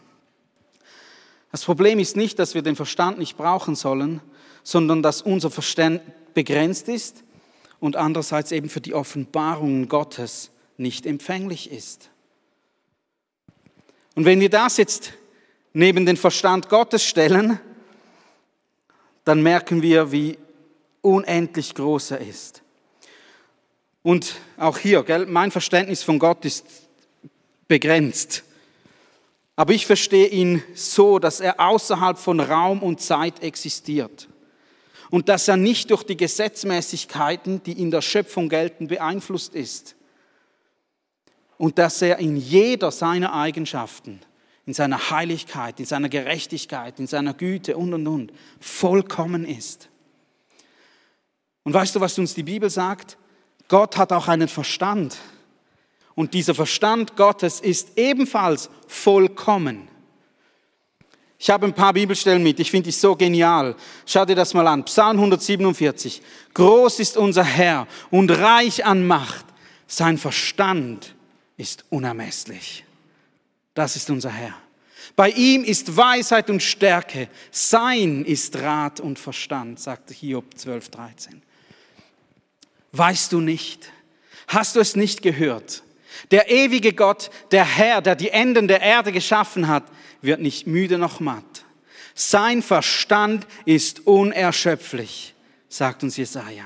Das 1.52 1.64
Problem 1.64 2.00
ist 2.00 2.18
nicht, 2.18 2.40
dass 2.40 2.54
wir 2.54 2.62
den 2.62 2.76
Verstand 2.76 3.20
nicht 3.20 3.38
brauchen 3.38 3.76
sollen, 3.76 4.20
sondern 4.64 5.02
dass 5.04 5.22
unser 5.22 5.52
Verstand 5.52 6.02
begrenzt 6.34 6.88
ist 6.88 7.24
und 7.80 7.96
andererseits 7.96 8.52
eben 8.52 8.70
für 8.70 8.82
die 8.82 8.94
Offenbarungen 8.94 9.88
Gottes 9.88 10.52
nicht 10.78 11.06
empfänglich 11.06 11.72
ist. 11.72 12.10
Und 14.16 14.26
wenn 14.26 14.40
wir 14.40 14.50
das 14.50 14.78
jetzt 14.78 15.14
neben 15.74 16.06
den 16.06 16.18
Verstand 16.18 16.70
Gottes 16.70 17.04
stellen, 17.04 17.60
dann 19.24 19.42
merken 19.42 19.82
wir, 19.82 20.12
wie 20.12 20.38
unendlich 21.02 21.76
groß 21.76 22.12
er 22.12 22.20
ist. 22.20 22.62
Und 24.04 24.36
auch 24.58 24.78
hier, 24.78 25.04
gell, 25.04 25.28
mein 25.28 25.52
Verständnis 25.52 26.04
von 26.04 26.20
Gott 26.20 26.44
ist 26.46 26.66
begrenzt. 27.68 28.44
Aber 29.56 29.74
ich 29.74 29.86
verstehe 29.86 30.28
ihn 30.28 30.64
so, 30.74 31.20
dass 31.20 31.40
er 31.40 31.60
außerhalb 31.60 32.18
von 32.18 32.40
Raum 32.40 32.82
und 32.82 33.00
Zeit 33.00 33.44
existiert. 33.44 34.28
Und 35.12 35.28
dass 35.30 35.48
er 35.50 35.58
nicht 35.58 35.92
durch 35.92 36.04
die 36.04 36.18
Gesetzmäßigkeiten, 36.18 37.62
die 37.64 37.74
in 37.74 37.92
der 37.92 38.02
Schöpfung 38.02 38.50
gelten, 38.50 38.88
beeinflusst 38.88 39.54
ist. 39.54 39.96
Und 41.58 41.78
dass 41.78 42.02
er 42.02 42.18
in 42.18 42.38
jeder 42.38 42.92
seiner 42.92 43.34
Eigenschaften, 43.34 44.22
in 44.66 44.74
seiner 44.74 45.12
Heiligkeit, 45.12 45.80
in 45.82 45.86
seiner 45.86 46.08
Gerechtigkeit, 46.08 46.98
in 46.98 47.08
seiner 47.08 47.34
Güte 47.34 47.76
und, 47.76 47.94
und, 47.94 48.08
und, 48.08 48.32
vollkommen 48.62 49.46
ist. 49.46 49.90
Und 51.64 51.74
weißt 51.74 51.96
du, 51.96 52.00
was 52.00 52.18
uns 52.18 52.34
die 52.34 52.44
Bibel 52.44 52.70
sagt? 52.70 53.18
Gott 53.68 53.98
hat 53.98 54.14
auch 54.14 54.30
einen 54.30 54.48
Verstand. 54.48 55.18
Und 56.16 56.34
dieser 56.34 56.56
Verstand 56.56 57.18
Gottes 57.18 57.60
ist 57.60 57.98
ebenfalls 57.98 58.70
vollkommen. 58.88 59.91
Ich 61.44 61.50
habe 61.50 61.66
ein 61.66 61.74
paar 61.74 61.92
Bibelstellen 61.92 62.44
mit, 62.44 62.60
ich 62.60 62.70
finde 62.70 62.90
die 62.90 62.92
so 62.92 63.16
genial. 63.16 63.76
Schau 64.06 64.26
dir 64.26 64.36
das 64.36 64.54
mal 64.54 64.68
an. 64.68 64.86
Psalm 64.86 65.18
147. 65.18 66.22
Groß 66.54 67.00
ist 67.00 67.18
unser 67.18 67.44
Herr 67.44 67.88
und 68.12 68.30
reich 68.30 68.86
an 68.86 69.08
Macht. 69.08 69.48
Sein 69.88 70.20
Verstand 70.20 71.16
ist 71.58 71.84
unermesslich. 71.90 72.86
Das 73.74 73.96
ist 73.96 74.12
unser 74.12 74.30
Herr. 74.30 74.54
Bei 75.16 75.32
ihm 75.32 75.64
ist 75.64 75.98
Weisheit 75.98 76.52
und 76.52 76.62
Stärke. 76.62 77.28
Sein 77.50 78.24
ist 78.24 78.56
Rat 78.58 79.00
und 79.00 79.18
Verstand, 79.18 79.80
sagte 79.80 80.14
Hiob 80.14 80.46
12, 80.56 80.90
13. 80.90 81.42
Weißt 82.92 83.34
du 83.34 83.42
nicht? 83.42 83.92
Hast 84.48 84.76
du 84.76 84.80
es 84.80 84.96
nicht 84.96 85.24
gehört? 85.24 85.82
Der 86.30 86.50
ewige 86.50 86.94
Gott, 86.94 87.32
der 87.52 87.66
Herr, 87.66 88.02
der 88.02 88.16
die 88.16 88.30
Enden 88.30 88.68
der 88.68 88.82
Erde 88.82 89.12
geschaffen 89.12 89.68
hat, 89.68 89.84
wird 90.22 90.42
nicht 90.42 90.68
müde 90.68 90.98
noch 90.98 91.20
matt. 91.20 91.66
Sein 92.14 92.62
Verstand 92.62 93.48
ist 93.66 94.06
unerschöpflich, 94.06 95.34
sagt 95.70 96.04
uns 96.04 96.18
Jesaja. 96.18 96.66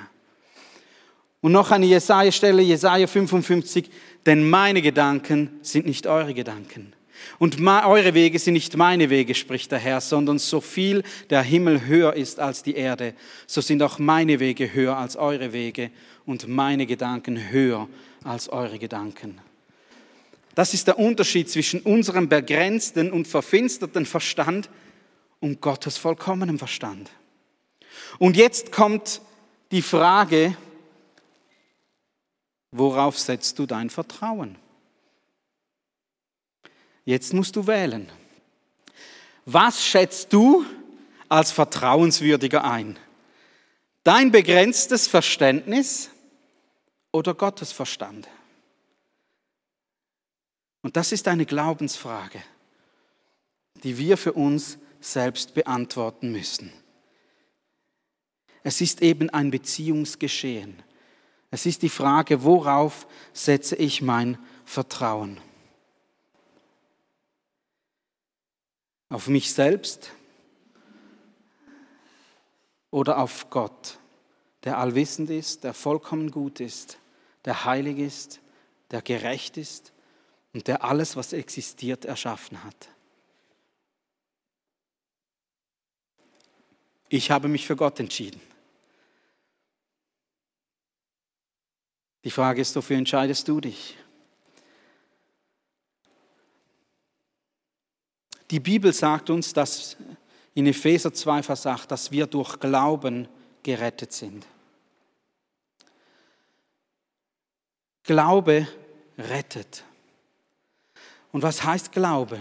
Und 1.42 1.52
noch 1.52 1.72
eine 1.72 1.86
Jesaja-Stelle, 1.86 2.62
Jesaja 2.62 3.06
55, 3.08 3.90
denn 4.26 4.50
meine 4.50 4.82
Gedanken 4.82 5.60
sind 5.62 5.86
nicht 5.86 6.08
eure 6.08 6.34
Gedanken. 6.34 6.94
Und 7.38 7.62
eure 7.62 8.14
Wege 8.14 8.40
sind 8.40 8.56
nicht 8.56 8.76
meine 8.76 9.10
Wege, 9.10 9.36
spricht 9.36 9.72
der 9.72 9.80
Herr, 9.80 10.02
sondern 10.02 10.40
so 10.40 10.62
viel 10.62 11.04
der 11.30 11.42
Himmel 11.42 11.86
höher 11.86 12.14
ist 12.14 12.40
als 12.40 12.64
die 12.64 12.76
Erde, 12.76 13.14
so 13.48 13.62
sind 13.62 13.82
auch 13.84 14.00
meine 14.00 14.40
Wege 14.40 14.74
höher 14.74 14.98
als 14.98 15.16
eure 15.16 15.54
Wege 15.54 15.92
und 16.26 16.48
meine 16.48 16.86
Gedanken 16.86 17.50
höher 17.50 17.88
als 18.26 18.50
eure 18.50 18.80
Gedanken. 18.80 19.40
Das 20.56 20.74
ist 20.74 20.88
der 20.88 20.98
Unterschied 20.98 21.50
zwischen 21.50 21.82
unserem 21.82 22.30
begrenzten 22.30 23.12
und 23.12 23.28
verfinsterten 23.28 24.06
Verstand 24.06 24.70
und 25.40 25.62
Gottes 25.62 25.98
vollkommenem 25.98 26.58
Verstand. 26.58 27.12
Und 28.20 28.38
jetzt 28.38 28.72
kommt 28.72 29.22
die 29.72 29.82
Frage, 29.82 30.56
worauf 32.72 33.20
setzt 33.20 33.60
du 33.60 33.66
dein 33.66 33.90
Vertrauen? 33.90 34.58
Jetzt 37.04 37.34
musst 37.34 37.56
du 37.56 37.68
wählen. 37.68 38.10
Was 39.46 39.86
schätzt 39.86 40.34
du 40.34 40.66
als 41.30 41.52
vertrauenswürdiger 41.52 42.64
ein? 42.64 42.98
Dein 44.04 44.32
begrenztes 44.32 45.08
Verständnis 45.08 46.10
oder 47.16 47.34
Gottes 47.34 47.72
Verstand? 47.72 48.28
Und 50.82 50.98
das 50.98 51.14
ist 51.14 51.30
eine 51.30 51.46
Glaubensfrage, 51.46 52.44
die 53.84 53.98
wir 53.98 54.18
für 54.18 54.34
uns 54.34 54.78
selbst 55.00 55.54
beantworten 55.54 56.34
müssen. 56.34 56.74
Es 58.64 58.82
ist 58.82 59.02
eben 59.02 59.30
ein 59.30 59.50
Beziehungsgeschehen. 59.50 60.84
Es 61.52 61.66
ist 61.66 61.84
die 61.84 61.90
Frage, 61.90 62.44
worauf 62.44 63.08
setze 63.32 63.78
ich 63.78 64.02
mein 64.02 64.38
Vertrauen? 64.66 65.40
Auf 69.08 69.30
mich 69.30 69.54
selbst 69.54 70.12
oder 72.92 73.20
auf 73.20 73.50
Gott, 73.50 74.00
der 74.66 74.80
allwissend 74.80 75.30
ist, 75.30 75.64
der 75.64 75.74
vollkommen 75.74 76.30
gut 76.30 76.60
ist, 76.60 76.98
der 77.46 77.66
heilig 77.66 78.00
ist, 78.00 78.42
der 78.92 79.02
gerecht 79.02 79.58
ist 79.58 79.94
und 80.54 80.68
der 80.68 80.84
alles, 80.84 81.16
was 81.16 81.34
existiert, 81.34 82.06
erschaffen 82.06 82.64
hat. 82.64 82.90
Ich 87.10 87.32
habe 87.32 87.48
mich 87.48 87.66
für 87.66 87.76
Gott 87.76 88.00
entschieden. 88.00 88.42
Die 92.24 92.32
Frage 92.32 92.62
ist, 92.62 92.76
wofür 92.76 92.98
entscheidest 92.98 93.48
du 93.48 93.62
dich? 93.62 93.96
Die 98.50 98.60
Bibel 98.60 98.92
sagt 98.94 99.30
uns, 99.30 99.54
dass 99.54 99.96
in 100.56 100.66
Epheser 100.66 101.14
2, 101.14 101.44
Vers 101.44 101.68
8, 101.68 101.92
dass 101.92 102.12
wir 102.12 102.26
durch 102.26 102.60
Glauben 102.60 103.28
gerettet 103.62 104.14
sind. 104.14 104.46
Glaube 108.06 108.68
rettet. 109.18 109.84
Und 111.32 111.42
was 111.42 111.64
heißt 111.64 111.92
Glaube 111.92 112.40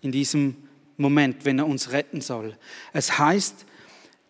in 0.00 0.12
diesem 0.12 0.56
Moment, 0.96 1.44
wenn 1.44 1.58
er 1.58 1.66
uns 1.66 1.92
retten 1.92 2.20
soll? 2.20 2.56
Es 2.92 3.18
heißt, 3.18 3.64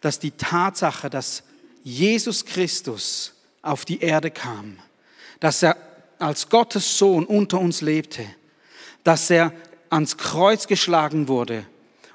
dass 0.01 0.19
die 0.19 0.33
Tatsache, 0.33 1.09
dass 1.09 1.43
Jesus 1.83 2.45
Christus 2.45 3.35
auf 3.63 3.85
die 3.85 4.01
Erde 4.01 4.31
kam, 4.31 4.79
dass 5.41 5.63
er 5.63 5.77
als 6.19 6.49
Gottes 6.49 6.99
Sohn 6.99 7.25
unter 7.25 7.59
uns 7.59 7.81
lebte, 7.81 8.25
dass 9.03 9.31
er 9.31 9.53
ans 9.91 10.17
Kreuz 10.17 10.67
geschlagen 10.67 11.29
wurde, 11.29 11.67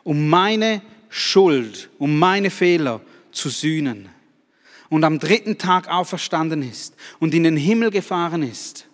um 0.04 0.30
meine 0.30 0.82
Schuld, 1.10 1.90
um 1.98 2.18
meine 2.18 2.52
Fehler 2.52 3.02
zu 3.32 3.50
sühnen 3.50 4.10
und 4.90 5.04
am 5.04 5.20
dritten 5.20 5.58
Tag 5.58 5.88
auferstanden 5.88 6.62
ist 6.62 6.96
und 7.20 7.34
in 7.34 7.44
den 7.44 7.58
Himmel 7.58 7.92
gefahren 7.92 8.44
ist 8.44 8.88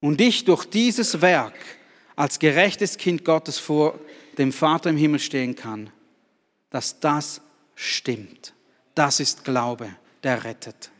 und 0.00 0.20
ich 0.20 0.44
durch 0.44 0.64
dieses 0.64 1.20
Werk 1.20 1.54
als 2.14 2.38
gerechtes 2.38 2.96
Kind 2.96 3.24
Gottes 3.24 3.58
vor 3.58 3.98
dem 4.38 4.52
Vater 4.52 4.90
im 4.90 4.96
Himmel 4.96 5.20
stehen 5.20 5.54
kann, 5.54 5.90
dass 6.70 7.00
das 7.00 7.40
stimmt. 7.74 8.54
Das 8.94 9.20
ist 9.20 9.44
Glaube, 9.44 9.94
der 10.22 10.44
rettet. 10.44 10.90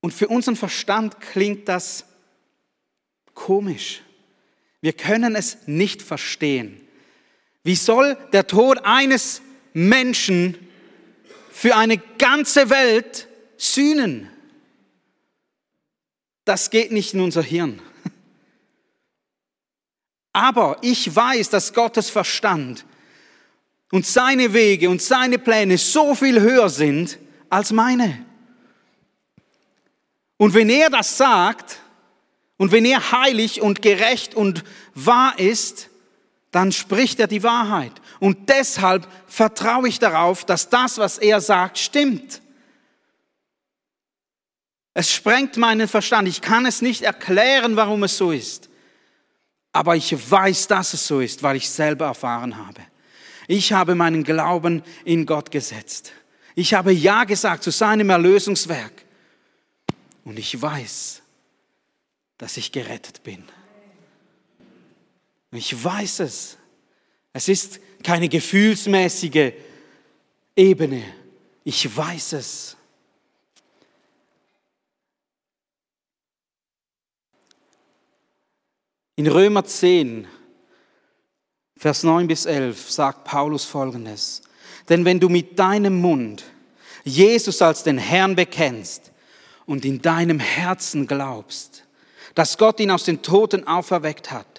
Und 0.00 0.14
für 0.14 0.28
unseren 0.28 0.56
Verstand 0.56 1.20
klingt 1.20 1.68
das 1.68 2.04
komisch. 3.34 4.02
Wir 4.80 4.92
können 4.92 5.34
es 5.34 5.58
nicht 5.66 6.02
verstehen. 6.02 6.80
Wie 7.64 7.74
soll 7.74 8.16
der 8.32 8.46
Tod 8.46 8.78
eines 8.84 9.42
Menschen 9.76 10.56
für 11.50 11.76
eine 11.76 11.98
ganze 11.98 12.70
Welt 12.70 13.28
sühnen? 13.58 14.30
Das 16.46 16.70
geht 16.70 16.92
nicht 16.92 17.12
in 17.12 17.20
unser 17.20 17.42
Hirn. 17.42 17.82
Aber 20.32 20.78
ich 20.80 21.14
weiß, 21.14 21.50
dass 21.50 21.74
Gottes 21.74 22.08
Verstand 22.08 22.86
und 23.92 24.06
seine 24.06 24.54
Wege 24.54 24.88
und 24.88 25.02
seine 25.02 25.38
Pläne 25.38 25.76
so 25.76 26.14
viel 26.14 26.40
höher 26.40 26.70
sind 26.70 27.18
als 27.50 27.70
meine. 27.70 28.24
Und 30.38 30.54
wenn 30.54 30.70
er 30.70 30.88
das 30.88 31.18
sagt 31.18 31.80
und 32.56 32.72
wenn 32.72 32.86
er 32.86 33.12
heilig 33.12 33.60
und 33.60 33.82
gerecht 33.82 34.34
und 34.34 34.64
wahr 34.94 35.38
ist, 35.38 35.90
dann 36.50 36.72
spricht 36.72 37.20
er 37.20 37.26
die 37.26 37.42
Wahrheit. 37.42 37.92
Und 38.20 38.48
deshalb 38.48 39.06
vertraue 39.26 39.88
ich 39.88 39.98
darauf, 39.98 40.44
dass 40.44 40.68
das, 40.68 40.98
was 40.98 41.18
er 41.18 41.40
sagt, 41.40 41.78
stimmt. 41.78 42.40
Es 44.94 45.12
sprengt 45.12 45.56
meinen 45.56 45.88
Verstand. 45.88 46.28
Ich 46.28 46.40
kann 46.40 46.64
es 46.64 46.80
nicht 46.80 47.02
erklären, 47.02 47.76
warum 47.76 48.04
es 48.04 48.16
so 48.16 48.30
ist 48.30 48.70
aber 49.76 49.94
ich 49.94 50.30
weiß, 50.30 50.68
dass 50.68 50.94
es 50.94 51.06
so 51.06 51.20
ist, 51.20 51.42
weil 51.42 51.56
ich 51.56 51.68
selber 51.68 52.06
erfahren 52.06 52.56
habe. 52.56 52.80
Ich 53.46 53.74
habe 53.74 53.94
meinen 53.94 54.24
Glauben 54.24 54.82
in 55.04 55.26
Gott 55.26 55.50
gesetzt. 55.50 56.12
Ich 56.54 56.72
habe 56.72 56.92
Ja 56.92 57.24
gesagt 57.24 57.62
zu 57.62 57.70
seinem 57.70 58.08
Erlösungswerk. 58.08 59.04
Und 60.24 60.38
ich 60.38 60.60
weiß, 60.60 61.20
dass 62.38 62.56
ich 62.56 62.72
gerettet 62.72 63.22
bin. 63.22 63.44
Ich 65.56 65.84
weiß 65.84 66.20
es. 66.20 66.56
Es 67.32 67.48
ist 67.48 67.80
keine 68.02 68.28
gefühlsmäßige 68.28 69.52
Ebene. 70.54 71.02
Ich 71.64 71.96
weiß 71.96 72.34
es. 72.34 72.76
In 79.16 79.26
Römer 79.26 79.64
10, 79.64 80.26
Vers 81.76 82.02
9 82.02 82.26
bis 82.26 82.46
11 82.46 82.90
sagt 82.90 83.24
Paulus 83.24 83.64
Folgendes. 83.64 84.42
Denn 84.88 85.04
wenn 85.04 85.20
du 85.20 85.28
mit 85.28 85.58
deinem 85.58 86.00
Mund 86.00 86.44
Jesus 87.04 87.62
als 87.62 87.82
den 87.82 87.98
Herrn 87.98 88.34
bekennst 88.34 89.12
und 89.64 89.84
in 89.84 90.02
deinem 90.02 90.38
Herzen 90.38 91.06
glaubst, 91.06 91.84
dass 92.34 92.58
Gott 92.58 92.80
ihn 92.80 92.90
aus 92.90 93.04
den 93.04 93.22
Toten 93.22 93.66
auferweckt 93.66 94.30
hat, 94.30 94.55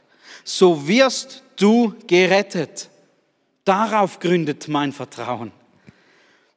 so 0.47 0.87
wirst 0.87 1.43
du 1.57 1.93
gerettet. 2.07 2.89
Darauf 3.65 4.19
gründet 4.19 4.69
mein 4.69 4.93
Vertrauen. 4.93 5.51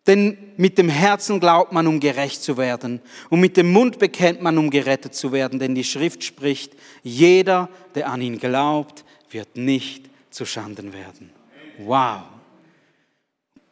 Denn 0.06 0.52
mit 0.56 0.78
dem 0.78 0.88
Herzen 0.88 1.40
glaubt 1.40 1.72
man, 1.72 1.88
um 1.88 1.98
gerecht 1.98 2.40
zu 2.40 2.56
werden. 2.56 3.00
Und 3.30 3.40
mit 3.40 3.56
dem 3.56 3.72
Mund 3.72 3.98
bekennt 3.98 4.42
man, 4.42 4.56
um 4.58 4.70
gerettet 4.70 5.16
zu 5.16 5.32
werden. 5.32 5.58
Denn 5.58 5.74
die 5.74 5.82
Schrift 5.82 6.22
spricht, 6.22 6.72
jeder, 7.02 7.68
der 7.96 8.08
an 8.08 8.22
ihn 8.22 8.38
glaubt, 8.38 9.04
wird 9.28 9.56
nicht 9.56 10.08
zu 10.30 10.46
Schanden 10.46 10.92
werden. 10.92 11.30
Wow. 11.78 12.22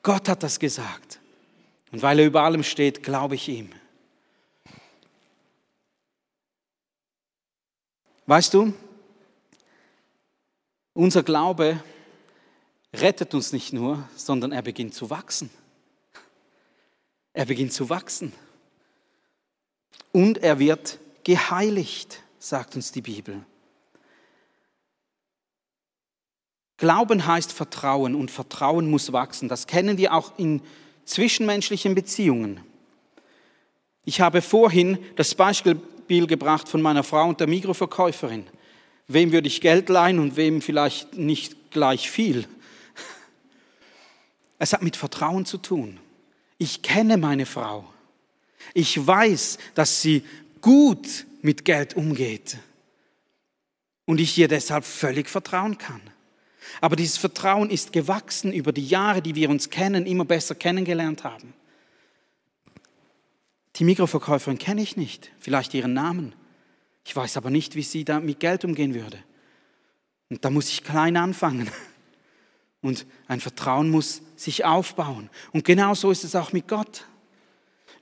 Gott 0.02 0.28
hat 0.28 0.42
das 0.42 0.59
gesagt. 0.59 1.20
Und 1.92 2.02
weil 2.02 2.18
er 2.18 2.26
über 2.26 2.42
allem 2.42 2.64
steht, 2.64 3.04
glaube 3.04 3.37
ich 3.37 3.48
ihm. 3.48 3.70
Weißt 8.26 8.52
du, 8.52 8.74
unser 10.98 11.22
Glaube 11.22 11.80
rettet 12.92 13.32
uns 13.32 13.52
nicht 13.52 13.72
nur, 13.72 14.02
sondern 14.16 14.50
er 14.50 14.62
beginnt 14.62 14.94
zu 14.94 15.11
wachsen. 15.11 15.48
Er 17.32 17.46
beginnt 17.46 17.72
zu 17.72 17.88
wachsen. 17.88 18.32
Und 20.11 20.38
er 20.38 20.58
wird 20.58 20.98
geheiligt, 21.22 22.20
sagt 22.40 22.74
uns 22.74 22.90
die 22.90 23.00
Bibel. 23.00 23.44
Glauben 26.78 27.26
heißt 27.26 27.52
Vertrauen 27.52 28.16
und 28.16 28.32
Vertrauen 28.32 28.90
muss 28.90 29.12
wachsen. 29.12 29.48
Das 29.48 29.68
kennen 29.68 29.98
wir 29.98 30.12
auch 30.14 30.37
in 30.37 30.62
zwischenmenschlichen 31.04 31.94
Beziehungen. 31.94 32.61
Ich 34.04 34.20
habe 34.20 34.42
vorhin 34.42 34.98
das 35.14 35.37
Beispiel 35.37 35.80
gebracht 36.08 36.68
von 36.68 36.82
meiner 36.82 37.04
Frau 37.04 37.28
und 37.28 37.38
der 37.38 37.46
Mikroverkäuferin. 37.46 38.48
Wem 39.09 39.33
würde 39.33 39.49
ich 39.49 39.62
Geld 39.62 39.88
leihen 39.88 40.18
und 40.18 40.37
wem 40.37 40.61
vielleicht 40.61 41.16
nicht 41.16 41.71
gleich 41.71 42.11
viel? 42.11 42.47
Es 44.59 44.73
hat 44.73 44.83
mit 44.83 44.97
Vertrauen 44.97 45.47
zu 45.47 45.57
tun. 45.57 45.99
Ich 46.59 46.83
kenne 46.83 47.16
meine 47.16 47.47
Frau. 47.47 47.88
Ich 48.75 49.07
weiß, 49.07 49.59
dass 49.75 50.03
sie 50.03 50.25
gut 50.61 51.27
mit 51.40 51.64
Geld 51.64 51.94
umgeht. 51.94 52.59
Und 54.05 54.21
ich 54.21 54.37
ihr 54.37 54.49
deshalb 54.49 54.85
völlig 54.85 55.29
vertrauen 55.29 55.79
kann. 55.79 56.01
Aber 56.81 56.97
dieses 56.97 57.16
Vertrauen 57.16 57.71
ist 57.71 57.92
gewachsen 57.92 58.53
über 58.53 58.73
die 58.73 58.87
Jahre, 58.87 59.23
die 59.23 59.35
wir 59.35 59.49
uns 59.49 59.71
kennen, 59.71 60.07
immer 60.07 60.25
besser 60.25 60.55
kennengelernt 60.55 61.25
haben. 61.25 61.55
Die 63.77 63.85
Mikroverkäuferin 63.85 64.59
kenne 64.59 64.83
ich 64.83 64.97
nicht, 64.97 65.31
vielleicht 65.38 65.73
ihren 65.73 65.94
Namen. 65.94 66.35
Ich 67.04 67.14
weiß 67.14 67.37
aber 67.37 67.50
nicht, 67.50 67.74
wie 67.74 67.82
sie 67.82 68.04
da 68.04 68.20
mit 68.20 68.40
Geld 68.40 68.64
umgehen 68.64 68.94
würde. 68.94 69.18
Und 70.30 70.44
da 70.44 70.50
muss 70.50 70.68
ich 70.68 70.84
klein 70.84 71.16
anfangen. 71.16 71.70
Und 72.80 73.06
ein 73.26 73.40
Vertrauen 73.40 73.90
muss 73.90 74.22
sich 74.37 74.64
aufbauen. 74.64 75.30
Und 75.52 75.64
genau 75.64 75.94
so 75.94 76.11
ist 76.11 76.22
es 76.22 76.37
auch 76.37 76.52
mit 76.52 76.68
Gott. 76.68 77.06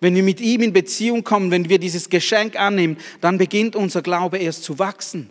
Wenn 0.01 0.15
wir 0.15 0.23
mit 0.23 0.41
ihm 0.41 0.61
in 0.61 0.73
Beziehung 0.73 1.25
kommen, 1.25 1.51
wenn 1.51 1.69
wir 1.69 1.79
dieses 1.79 2.11
Geschenk 2.11 2.57
annehmen, 2.57 2.99
dann 3.21 3.39
beginnt 3.39 3.75
unser 3.75 4.03
Glaube 4.03 4.39
erst 4.39 4.65
zu 4.65 4.79
wachsen. 4.79 5.31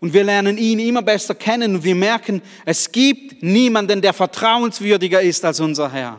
Und 0.00 0.14
wir 0.14 0.24
lernen 0.24 0.58
ihn 0.58 0.80
immer 0.80 1.02
besser 1.02 1.34
kennen 1.34 1.76
und 1.76 1.84
wir 1.84 1.94
merken, 1.94 2.42
es 2.64 2.90
gibt 2.90 3.42
niemanden, 3.42 4.00
der 4.00 4.12
vertrauenswürdiger 4.12 5.20
ist 5.20 5.44
als 5.44 5.60
unser 5.60 5.92
Herr. 5.92 6.18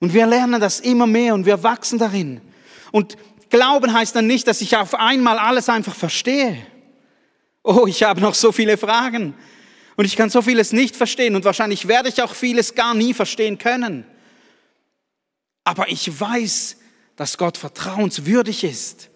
Und 0.00 0.14
wir 0.14 0.26
lernen 0.26 0.60
das 0.60 0.80
immer 0.80 1.06
mehr 1.06 1.34
und 1.34 1.46
wir 1.46 1.62
wachsen 1.62 1.98
darin. 1.98 2.40
Und 2.90 3.16
Glauben 3.50 3.92
heißt 3.92 4.14
dann 4.16 4.26
nicht, 4.26 4.46
dass 4.46 4.60
ich 4.60 4.76
auf 4.76 4.94
einmal 4.94 5.38
alles 5.38 5.68
einfach 5.68 5.94
verstehe. 5.94 6.64
Oh, 7.62 7.86
ich 7.86 8.04
habe 8.04 8.20
noch 8.20 8.34
so 8.34 8.52
viele 8.52 8.78
Fragen. 8.78 9.34
Und 9.96 10.04
ich 10.06 10.16
kann 10.16 10.30
so 10.30 10.40
vieles 10.40 10.72
nicht 10.72 10.96
verstehen 10.96 11.36
und 11.36 11.44
wahrscheinlich 11.44 11.86
werde 11.86 12.08
ich 12.08 12.22
auch 12.22 12.34
vieles 12.34 12.74
gar 12.74 12.94
nie 12.94 13.12
verstehen 13.12 13.58
können. 13.58 14.06
Aber 15.64 15.90
ich 15.90 16.18
weiß, 16.18 16.78
dass 17.16 17.36
Gott 17.36 17.58
vertrauenswürdig 17.58 18.64
ist. 18.64 19.10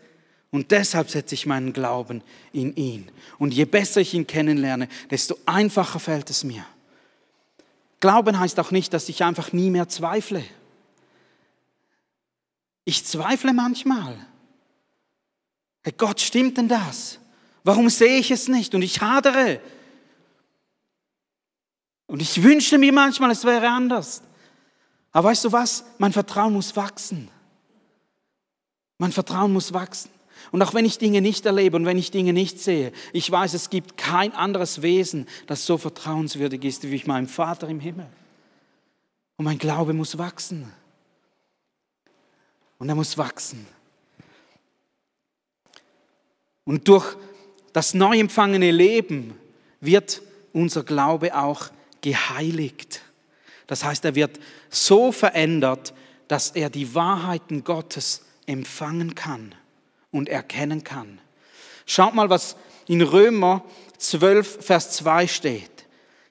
Und 0.51 0.71
deshalb 0.71 1.11
setze 1.11 1.35
ich 1.35 1.47
meinen 1.47 1.73
Glauben 1.73 2.23
in 2.53 2.77
ihn. 2.77 3.11
Und 3.39 3.55
je 3.55 3.65
besser 3.65 4.01
ich 4.03 4.15
ihn 4.15 4.27
kennenlerne, 4.27 4.89
desto 5.11 5.39
einfacher 5.47 5.99
fällt 5.99 6.29
es 6.29 6.45
mir. 6.45 6.65
Glauben 8.01 8.39
heißt 8.39 8.61
auch 8.61 8.71
nicht, 8.71 8.93
dass 8.93 9.09
ich 9.09 9.25
einfach 9.25 9.53
nie 9.53 9.71
mehr 9.71 9.89
zweifle. 9.89 10.45
Ich 12.85 13.05
zweifle 13.05 13.53
manchmal. 13.53 14.17
Hey 15.83 15.95
Gott, 15.97 16.21
stimmt 16.21 16.57
denn 16.57 16.69
das? 16.69 17.19
Warum 17.63 17.89
sehe 17.89 18.19
ich 18.19 18.31
es 18.31 18.49
nicht? 18.49 18.75
Und 18.75 18.83
ich 18.83 19.01
hadere. 19.01 19.61
Und 22.07 22.21
ich 22.21 22.43
wünsche 22.43 22.79
mir 22.79 22.93
manchmal, 22.93 23.31
es 23.31 23.45
wäre 23.45 23.69
anders. 23.69 24.23
Aber 25.13 25.29
weißt 25.29 25.45
du 25.45 25.53
was? 25.53 25.85
Mein 25.99 26.13
Vertrauen 26.13 26.53
muss 26.53 26.77
wachsen. 26.77 27.29
Mein 28.99 29.13
Vertrauen 29.13 29.53
muss 29.53 29.73
wachsen. 29.73 30.11
Und 30.53 30.63
auch 30.63 30.75
wenn 30.75 30.85
ich 30.85 30.99
Dinge 30.99 31.21
nicht 31.21 31.47
erlebe 31.47 31.77
und 31.77 31.87
wenn 31.87 31.99
ich 31.99 32.11
Dinge 32.11 32.33
nicht 32.33 32.61
sehe, 32.61 32.93
ich 33.13 33.31
weiß, 33.31 33.55
es 33.55 33.71
gibt 33.71 33.97
kein 33.97 34.33
anderes 34.33 34.83
Wesen, 34.83 35.27
das 35.47 35.65
so 35.65 35.79
vertrauenswürdig 35.79 36.65
ist 36.65 36.91
wie 36.91 37.03
mein 37.07 37.27
Vater 37.27 37.69
im 37.69 37.81
Himmel. 37.81 38.07
Und 39.37 39.47
mein 39.47 39.59
Glaube 39.59 39.95
muss 39.95 40.19
wachsen. 40.19 40.71
Und 42.79 42.89
er 42.89 42.95
muss 42.95 43.17
wachsen. 43.17 43.67
Und 46.65 46.89
durch 46.89 47.17
das 47.73 47.95
neu 47.95 48.19
empfangene 48.19 48.71
Leben 48.71 49.39
wird 49.81 50.23
unser 50.53 50.83
Glaube 50.83 51.37
auch 51.37 51.71
geheiligt. 52.01 53.03
Das 53.67 53.85
heißt, 53.85 54.05
er 54.05 54.15
wird 54.15 54.39
so 54.71 55.13
verändert, 55.13 55.95
dass 56.29 56.51
er 56.51 56.71
die 56.71 56.95
Wahrheiten 56.95 57.65
Gottes 57.65 58.23
empfangen 58.47 59.15
kann 59.15 59.55
und 60.11 60.29
erkennen 60.29 60.85
kann. 60.85 61.21
Schaut 61.87 62.15
mal, 62.15 62.31
was 62.31 62.57
in 62.87 63.03
Römer 63.03 63.65
12, 63.99 64.65
Vers 64.65 64.93
2 64.93 65.27
steht. 65.27 65.74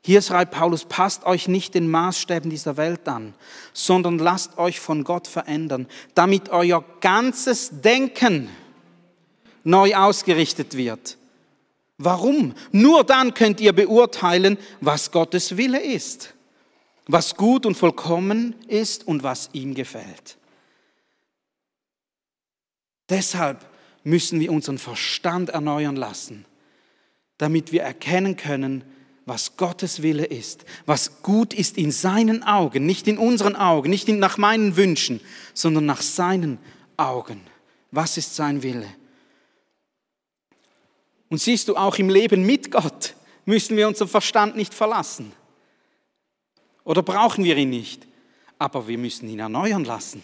Hier 0.05 0.21
schreibt 0.21 0.51
Paulus, 0.53 0.83
passt 0.83 1.25
euch 1.25 1.47
nicht 1.47 1.75
den 1.75 1.89
Maßstäben 1.89 2.49
dieser 2.49 2.75
Welt 2.75 3.07
an, 3.07 3.33
sondern 3.71 4.19
lasst 4.19 4.57
euch 4.57 4.81
von 4.81 5.05
Gott 5.05 5.27
verändern, 5.27 5.87
damit 6.13 6.49
euer 6.49 6.83
ganzes 6.99 7.69
Denken 7.81 8.49
neu 9.63 9.95
ausgerichtet 9.95 10.75
wird. 10.75 11.17
Warum? 11.97 12.53
Nur 12.73 13.05
dann 13.05 13.33
könnt 13.33 13.61
ihr 13.61 13.71
beurteilen, 13.71 14.57
was 14.81 15.11
Gottes 15.11 15.55
Wille 15.55 15.81
ist, 15.81 16.33
was 17.07 17.35
gut 17.35 17.65
und 17.65 17.75
vollkommen 17.75 18.55
ist 18.67 19.07
und 19.07 19.23
was 19.23 19.51
ihm 19.53 19.73
gefällt. 19.73 20.37
Deshalb 23.07 23.65
müssen 24.03 24.41
wir 24.41 24.51
unseren 24.51 24.79
Verstand 24.79 25.51
erneuern 25.51 25.95
lassen, 25.95 26.43
damit 27.37 27.71
wir 27.71 27.83
erkennen 27.83 28.35
können, 28.35 28.83
was 29.25 29.55
Gottes 29.55 30.01
Wille 30.01 30.25
ist, 30.25 30.65
was 30.85 31.21
gut 31.21 31.53
ist 31.53 31.77
in 31.77 31.91
seinen 31.91 32.43
Augen, 32.43 32.85
nicht 32.85 33.07
in 33.07 33.17
unseren 33.17 33.55
Augen, 33.55 33.89
nicht 33.89 34.07
nach 34.09 34.37
meinen 34.37 34.75
Wünschen, 34.75 35.21
sondern 35.53 35.85
nach 35.85 36.01
seinen 36.01 36.59
Augen. 36.97 37.41
Was 37.91 38.17
ist 38.17 38.35
sein 38.35 38.63
Wille? 38.63 38.87
Und 41.29 41.39
siehst 41.39 41.67
du, 41.67 41.75
auch 41.75 41.97
im 41.97 42.09
Leben 42.09 42.45
mit 42.45 42.69
Gott 42.69 43.15
müssen 43.45 43.77
wir 43.77 43.87
unseren 43.87 44.07
Verstand 44.07 44.55
nicht 44.55 44.73
verlassen. 44.73 45.31
Oder 46.83 47.01
brauchen 47.01 47.43
wir 47.43 47.55
ihn 47.57 47.69
nicht? 47.69 48.05
Aber 48.59 48.87
wir 48.87 48.97
müssen 48.97 49.27
ihn 49.29 49.39
erneuern 49.39 49.85
lassen, 49.85 50.21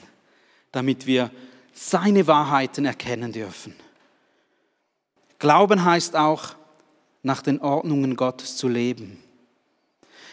damit 0.72 1.08
wir 1.08 1.32
seine 1.74 2.28
Wahrheiten 2.28 2.86
erkennen 2.86 3.32
dürfen. 3.32 3.74
Glauben 5.40 5.84
heißt 5.86 6.16
auch, 6.16 6.56
nach 7.22 7.42
den 7.42 7.60
Ordnungen 7.60 8.16
Gottes 8.16 8.58
zu 8.58 8.68
leben. 8.68 9.22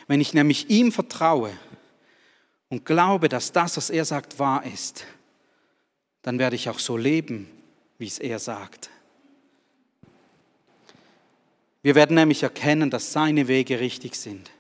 Wenn 0.06 0.20
ich 0.20 0.34
nämlich 0.34 0.70
ihm 0.70 0.92
vertraue 0.92 1.52
und 2.68 2.84
glaube, 2.84 3.28
dass 3.28 3.52
das, 3.52 3.76
was 3.76 3.90
er 3.90 4.04
sagt, 4.04 4.38
wahr 4.38 4.64
ist, 4.64 5.04
dann 6.22 6.38
werde 6.38 6.56
ich 6.56 6.68
auch 6.68 6.78
so 6.78 6.96
leben, 6.96 7.48
wie 7.98 8.06
es 8.06 8.18
er 8.18 8.38
sagt. 8.38 8.90
Wir 11.82 11.94
werden 11.94 12.16
nämlich 12.16 12.42
erkennen, 12.42 12.90
dass 12.90 13.12
seine 13.12 13.46
Wege 13.46 13.78
richtig 13.78 14.16
sind. 14.16 14.50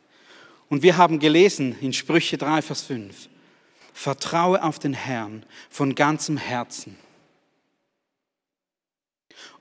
Und 0.68 0.82
wir 0.82 0.96
haben 0.96 1.18
gelesen 1.18 1.76
in 1.80 1.92
Sprüche 1.92 2.38
3, 2.38 2.62
Vers 2.62 2.82
5, 2.82 3.28
vertraue 3.92 4.62
auf 4.62 4.78
den 4.78 4.94
Herrn 4.94 5.44
von 5.70 5.94
ganzem 5.94 6.36
Herzen 6.36 6.96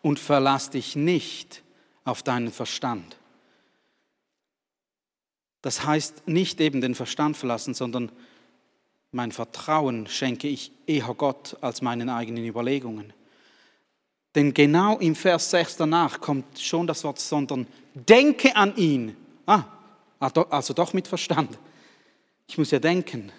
und 0.01 0.19
verlass 0.19 0.69
dich 0.69 0.95
nicht 0.95 1.63
auf 2.05 2.23
deinen 2.23 2.51
Verstand. 2.51 3.17
Das 5.61 5.83
heißt 5.83 6.27
nicht 6.27 6.61
eben 6.61 6.79
den 6.79 6.95
Verstand 6.95 7.35
verlassen, 7.35 7.73
sondern 7.73 8.11
mein 9.11 9.31
Vertrauen 9.31 10.07
schenke 10.07 10.47
ich 10.47 10.71
eher 10.85 11.13
Gott 11.17 11.57
als 11.61 11.81
meinen 11.81 12.09
eigenen 12.09 12.45
Überlegungen. 12.45 13.13
Denn 14.35 14.53
genau 14.53 14.99
im 14.99 15.15
Vers 15.15 15.49
6 15.51 15.77
danach 15.77 16.19
kommt 16.19 16.59
schon 16.59 16.85
das 16.85 17.03
Wort, 17.03 17.19
sondern 17.19 17.65
denke 17.93 18.55
an 18.55 18.75
ihn. 18.75 19.15
Ah, 19.45 19.63
also 20.19 20.73
doch 20.73 20.93
mit 20.93 21.07
Verstand. 21.07 21.57
Ich 22.47 22.57
muss 22.57 22.71
ja 22.71 22.79
denken. 22.79 23.31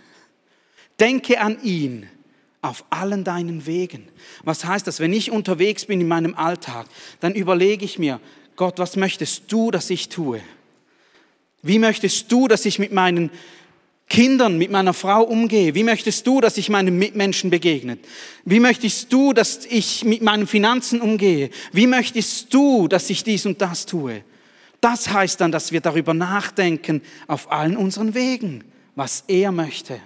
Denke 0.98 1.40
an 1.40 1.62
ihn 1.62 2.08
auf 2.62 2.84
allen 2.90 3.22
deinen 3.22 3.66
Wegen. 3.66 4.08
Was 4.42 4.64
heißt 4.64 4.86
das? 4.86 4.98
Wenn 4.98 5.12
ich 5.12 5.30
unterwegs 5.30 5.84
bin 5.84 6.00
in 6.00 6.08
meinem 6.08 6.34
Alltag, 6.34 6.86
dann 7.20 7.34
überlege 7.34 7.84
ich 7.84 7.98
mir, 7.98 8.18
Gott, 8.56 8.78
was 8.78 8.96
möchtest 8.96 9.52
du, 9.52 9.70
dass 9.70 9.90
ich 9.90 10.08
tue? 10.08 10.40
Wie 11.62 11.78
möchtest 11.78 12.30
du, 12.32 12.48
dass 12.48 12.64
ich 12.64 12.78
mit 12.78 12.92
meinen 12.92 13.30
Kindern, 14.08 14.56
mit 14.56 14.70
meiner 14.70 14.94
Frau 14.94 15.22
umgehe? 15.22 15.74
Wie 15.74 15.82
möchtest 15.82 16.26
du, 16.26 16.40
dass 16.40 16.56
ich 16.56 16.68
meinen 16.68 16.98
Mitmenschen 16.98 17.50
begegne? 17.50 17.98
Wie 18.44 18.60
möchtest 18.60 19.12
du, 19.12 19.32
dass 19.32 19.66
ich 19.66 20.04
mit 20.04 20.22
meinen 20.22 20.46
Finanzen 20.46 21.00
umgehe? 21.00 21.50
Wie 21.72 21.86
möchtest 21.86 22.54
du, 22.54 22.88
dass 22.88 23.10
ich 23.10 23.24
dies 23.24 23.46
und 23.46 23.60
das 23.60 23.84
tue? 23.84 24.22
Das 24.80 25.08
heißt 25.08 25.40
dann, 25.40 25.50
dass 25.50 25.72
wir 25.72 25.80
darüber 25.80 26.14
nachdenken 26.14 27.02
auf 27.26 27.50
allen 27.50 27.76
unseren 27.76 28.14
Wegen, 28.14 28.64
was 28.94 29.24
er 29.26 29.50
möchte. 29.50 30.00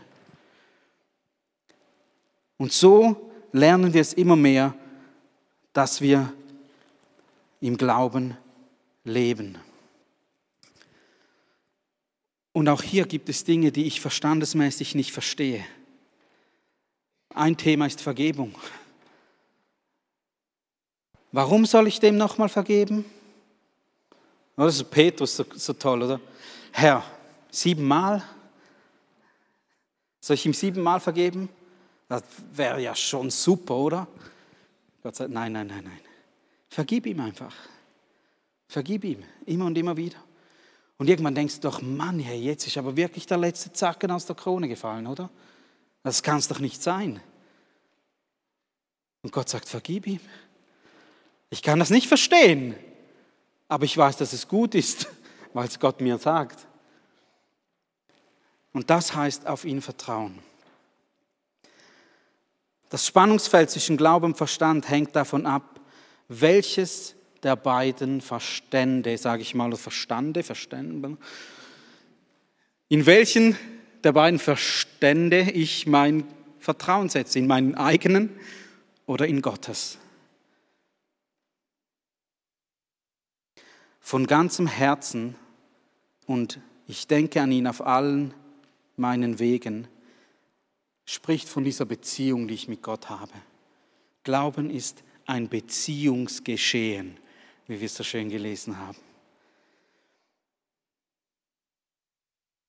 Und 2.57 2.73
so 2.73 3.31
lernen 3.53 3.93
wir 3.93 4.01
es 4.01 4.15
immer 4.15 4.37
mehr, 4.37 4.75
dass 5.73 6.01
wir 6.01 6.33
im 7.61 7.77
Glauben 7.77 8.37
leben. 9.05 9.59
Und 12.53 12.69
auch 12.69 12.83
hier 12.83 13.07
gibt 13.07 13.29
es 13.29 13.45
Dinge, 13.45 13.73
die 13.73 13.87
ich 13.87 14.01
verstandesmäßig 14.01 14.95
nicht 14.95 15.13
verstehe. 15.13 15.65
Ein 17.35 17.57
Thema 17.57 17.87
ist 17.87 18.01
Vergebung. 18.01 18.55
Warum 21.33 21.65
soll 21.65 21.87
ich 21.87 22.01
dem 22.01 22.17
nochmal 22.17 22.49
vergeben? 22.49 23.05
Oh, 24.57 24.65
das 24.65 24.77
ist 24.77 24.91
Petrus 24.91 25.37
so, 25.37 25.45
so 25.55 25.73
toll, 25.73 26.03
oder? 26.03 26.21
Herr, 26.73 27.05
siebenmal? 27.51 28.23
Soll 30.21 30.35
ich 30.35 30.45
ihm 30.45 30.53
siebenmal 30.53 31.01
vergeben? 31.01 31.49
Das 32.09 32.25
wäre 32.53 32.83
ja 32.83 32.95
schon 32.95 33.31
super, 33.31 33.77
oder? 33.77 34.09
Gott 35.03 35.17
sagt, 35.17 35.31
nein, 35.31 35.53
nein, 35.53 35.69
nein, 35.69 35.85
nein. 35.85 36.01
Vergib 36.69 37.07
ihm 37.07 37.21
einfach. 37.21 37.55
Vergib 38.71 39.03
ihm, 39.03 39.25
immer 39.47 39.67
und 39.67 39.77
immer 39.77 39.97
wieder. 39.97 40.19
Und 40.97 41.11
irgendwann 41.11 41.35
denkst 41.35 41.57
du 41.57 41.63
doch, 41.63 41.83
Mann, 41.83 42.21
hey, 42.21 42.39
jetzt 42.39 42.69
ist 42.69 42.79
aber 42.79 42.97
wirklich 42.97 43.27
der 43.27 43.37
letzte 43.37 43.73
Zacken 43.73 44.13
aus 44.13 44.27
der 44.27 44.37
Krone 44.37 44.69
gefallen, 44.69 45.09
oder? 45.09 45.29
Das 46.05 46.23
kann 46.23 46.39
es 46.39 46.47
doch 46.47 46.61
nicht 46.61 46.81
sein. 46.81 47.21
Und 49.23 49.33
Gott 49.33 49.49
sagt, 49.49 49.69
vergib 49.69 50.07
ihm. 50.07 50.21
Ich 51.51 51.63
kann 51.63 51.81
das 51.81 51.91
nicht 51.91 52.07
verstehen, 52.07 52.77
aber 53.67 53.87
ich 53.87 53.97
weiß, 53.97 54.19
dass 54.19 54.33
es 54.33 54.47
gut 54.47 54.77
ist, 54.77 55.09
weil 55.53 55.67
es 55.67 55.81
Gott 55.81 56.01
mir 56.01 56.17
sagt. 56.19 56.69
Und 58.73 58.89
das 58.89 59.17
heißt 59.17 59.49
auf 59.49 59.65
ihn 59.65 59.83
vertrauen. 59.83 60.39
Das 62.89 63.05
Spannungsfeld 63.05 63.69
zwischen 63.69 63.97
Glauben 63.97 64.27
und 64.27 64.37
Verstand 64.37 64.89
hängt 64.89 65.17
davon 65.17 65.45
ab, 65.45 65.81
welches 66.29 67.17
der 67.43 67.57
beiden 67.57 68.21
Verstände, 68.21 69.17
sage 69.19 69.43
ich 69.43 69.55
mal, 69.55 69.75
Verstande, 69.77 70.43
Verstände, 70.43 71.17
in 72.89 73.07
welchen 73.07 73.57
der 74.05 74.13
beiden 74.13 74.39
Verstände 74.39 75.51
ich 75.53 75.87
mein 75.87 76.25
Vertrauen 76.59 77.09
setze, 77.09 77.39
in 77.39 77.47
meinen 77.47 77.75
eigenen 77.75 78.31
oder 79.07 79.27
in 79.27 79.43
Gottes. 79.43 79.99
Von 84.01 84.27
ganzem 84.27 84.67
Herzen 84.67 85.37
und 86.27 86.59
ich 86.87 87.07
denke 87.07 87.41
an 87.41 87.53
ihn 87.53 87.67
auf 87.67 87.87
allen 87.87 88.35
meinen 88.97 89.39
Wegen, 89.39 89.87
spricht 91.05 91.49
von 91.49 91.65
dieser 91.65 91.85
Beziehung, 91.85 92.49
die 92.49 92.55
ich 92.55 92.69
mit 92.69 92.83
Gott 92.83 93.09
habe. 93.09 93.33
Glauben 94.25 94.69
ist 94.69 95.05
ein 95.27 95.49
Beziehungsgeschehen 95.49 97.20
wie 97.71 97.79
wir 97.79 97.87
es 97.87 97.95
so 97.95 98.03
schön 98.03 98.29
gelesen 98.29 98.77
haben. 98.79 98.99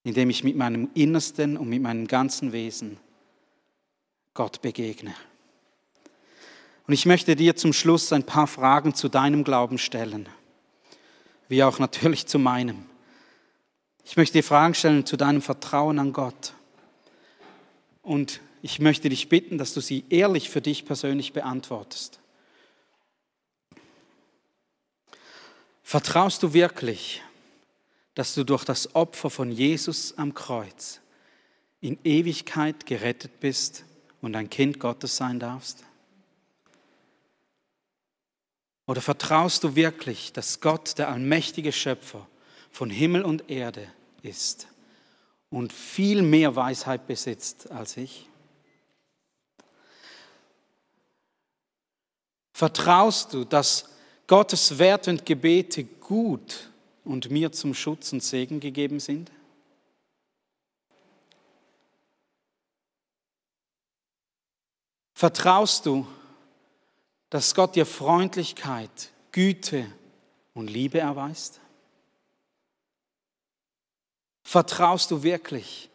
Indem 0.03 0.29
ich 0.29 0.43
mit 0.43 0.55
meinem 0.55 0.91
Innersten 0.93 1.57
und 1.57 1.69
mit 1.69 1.81
meinem 1.81 2.07
ganzen 2.07 2.51
Wesen 2.51 2.97
Gott 4.35 4.61
begegne. 4.61 5.15
Und 6.85 6.93
ich 6.93 7.07
möchte 7.07 7.35
dir 7.35 7.55
zum 7.55 7.73
Schluss 7.73 8.13
ein 8.13 8.25
paar 8.27 8.45
Fragen 8.45 8.93
zu 8.93 9.09
deinem 9.09 9.43
Glauben 9.43 9.79
stellen, 9.79 10.29
wie 11.49 11.63
auch 11.63 11.79
natürlich 11.79 12.27
zu 12.27 12.37
meinem. 12.37 12.85
Ich 14.05 14.17
möchte 14.17 14.37
dir 14.37 14.43
Fragen 14.43 14.75
stellen 14.75 15.05
zu 15.07 15.17
deinem 15.17 15.41
Vertrauen 15.41 15.97
an 15.97 16.13
Gott. 16.13 16.53
Und 18.03 18.39
ich 18.61 18.79
möchte 18.79 19.09
dich 19.09 19.29
bitten, 19.29 19.57
dass 19.57 19.73
du 19.73 19.81
sie 19.81 20.05
ehrlich 20.09 20.51
für 20.51 20.61
dich 20.61 20.85
persönlich 20.85 21.33
beantwortest. 21.33 22.20
Vertraust 25.91 26.41
du 26.41 26.53
wirklich, 26.53 27.21
dass 28.15 28.33
du 28.33 28.45
durch 28.45 28.63
das 28.63 28.95
Opfer 28.95 29.29
von 29.29 29.51
Jesus 29.51 30.17
am 30.17 30.33
Kreuz 30.33 31.01
in 31.81 31.99
Ewigkeit 32.05 32.85
gerettet 32.85 33.41
bist 33.41 33.83
und 34.21 34.37
ein 34.37 34.49
Kind 34.49 34.79
Gottes 34.79 35.17
sein 35.17 35.37
darfst? 35.37 35.83
Oder 38.87 39.01
vertraust 39.01 39.65
du 39.65 39.75
wirklich, 39.75 40.31
dass 40.31 40.61
Gott 40.61 40.97
der 40.97 41.09
allmächtige 41.09 41.73
Schöpfer 41.73 42.25
von 42.71 42.89
Himmel 42.89 43.23
und 43.23 43.49
Erde 43.49 43.85
ist 44.21 44.67
und 45.49 45.73
viel 45.73 46.21
mehr 46.21 46.55
Weisheit 46.55 47.05
besitzt 47.05 47.69
als 47.69 47.97
ich? 47.97 48.29
Vertraust 52.53 53.33
du, 53.33 53.43
dass 53.43 53.91
Gottes 54.31 54.79
Wert 54.79 55.09
und 55.09 55.25
Gebete 55.25 55.83
gut 55.83 56.71
und 57.03 57.29
mir 57.29 57.51
zum 57.51 57.73
Schutz 57.73 58.13
und 58.13 58.23
Segen 58.23 58.61
gegeben 58.61 59.01
sind? 59.01 59.29
Vertraust 65.13 65.85
du, 65.85 66.07
dass 67.29 67.53
Gott 67.53 67.75
dir 67.75 67.85
Freundlichkeit, 67.85 69.11
Güte 69.33 69.85
und 70.53 70.69
Liebe 70.69 70.99
erweist? 70.99 71.59
Vertraust 74.43 75.11
du 75.11 75.23
wirklich, 75.23 75.89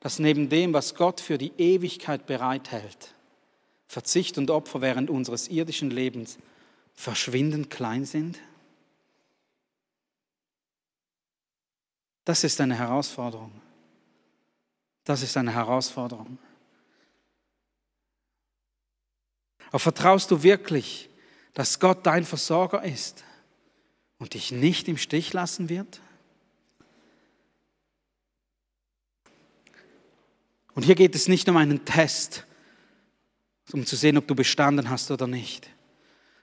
dass 0.00 0.18
neben 0.18 0.50
dem, 0.50 0.74
was 0.74 0.94
Gott 0.94 1.22
für 1.22 1.38
die 1.38 1.54
Ewigkeit 1.56 2.26
bereithält, 2.26 3.14
Verzicht 3.86 4.36
und 4.36 4.50
Opfer 4.50 4.82
während 4.82 5.08
unseres 5.08 5.48
irdischen 5.48 5.90
Lebens 5.90 6.36
verschwindend 6.98 7.70
klein 7.70 8.04
sind? 8.04 8.40
Das 12.24 12.42
ist 12.42 12.60
eine 12.60 12.74
Herausforderung. 12.74 13.52
Das 15.04 15.22
ist 15.22 15.36
eine 15.36 15.52
Herausforderung. 15.54 16.38
Aber 19.68 19.78
vertraust 19.78 20.30
du 20.32 20.42
wirklich, 20.42 21.08
dass 21.54 21.78
Gott 21.78 22.04
dein 22.04 22.24
Versorger 22.24 22.82
ist 22.82 23.22
und 24.18 24.34
dich 24.34 24.50
nicht 24.50 24.88
im 24.88 24.98
Stich 24.98 25.32
lassen 25.32 25.68
wird? 25.68 26.00
Und 30.74 30.82
hier 30.82 30.96
geht 30.96 31.14
es 31.14 31.28
nicht 31.28 31.48
um 31.48 31.56
einen 31.56 31.84
Test, 31.84 32.44
um 33.72 33.86
zu 33.86 33.94
sehen, 33.94 34.18
ob 34.18 34.26
du 34.26 34.34
bestanden 34.34 34.90
hast 34.90 35.12
oder 35.12 35.28
nicht 35.28 35.70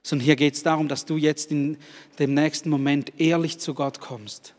sondern 0.05 0.25
hier 0.25 0.35
geht 0.35 0.53
es 0.53 0.61
darum, 0.61 0.87
dass 0.87 1.05
du 1.05 1.17
jetzt 1.17 1.49
in 1.49 1.77
dem 2.19 2.35
nächsten 2.35 2.69
Moment 2.69 3.19
ehrlich 3.19 3.57
zu 3.57 3.73
Gott 3.73 3.99
kommst 3.99 4.53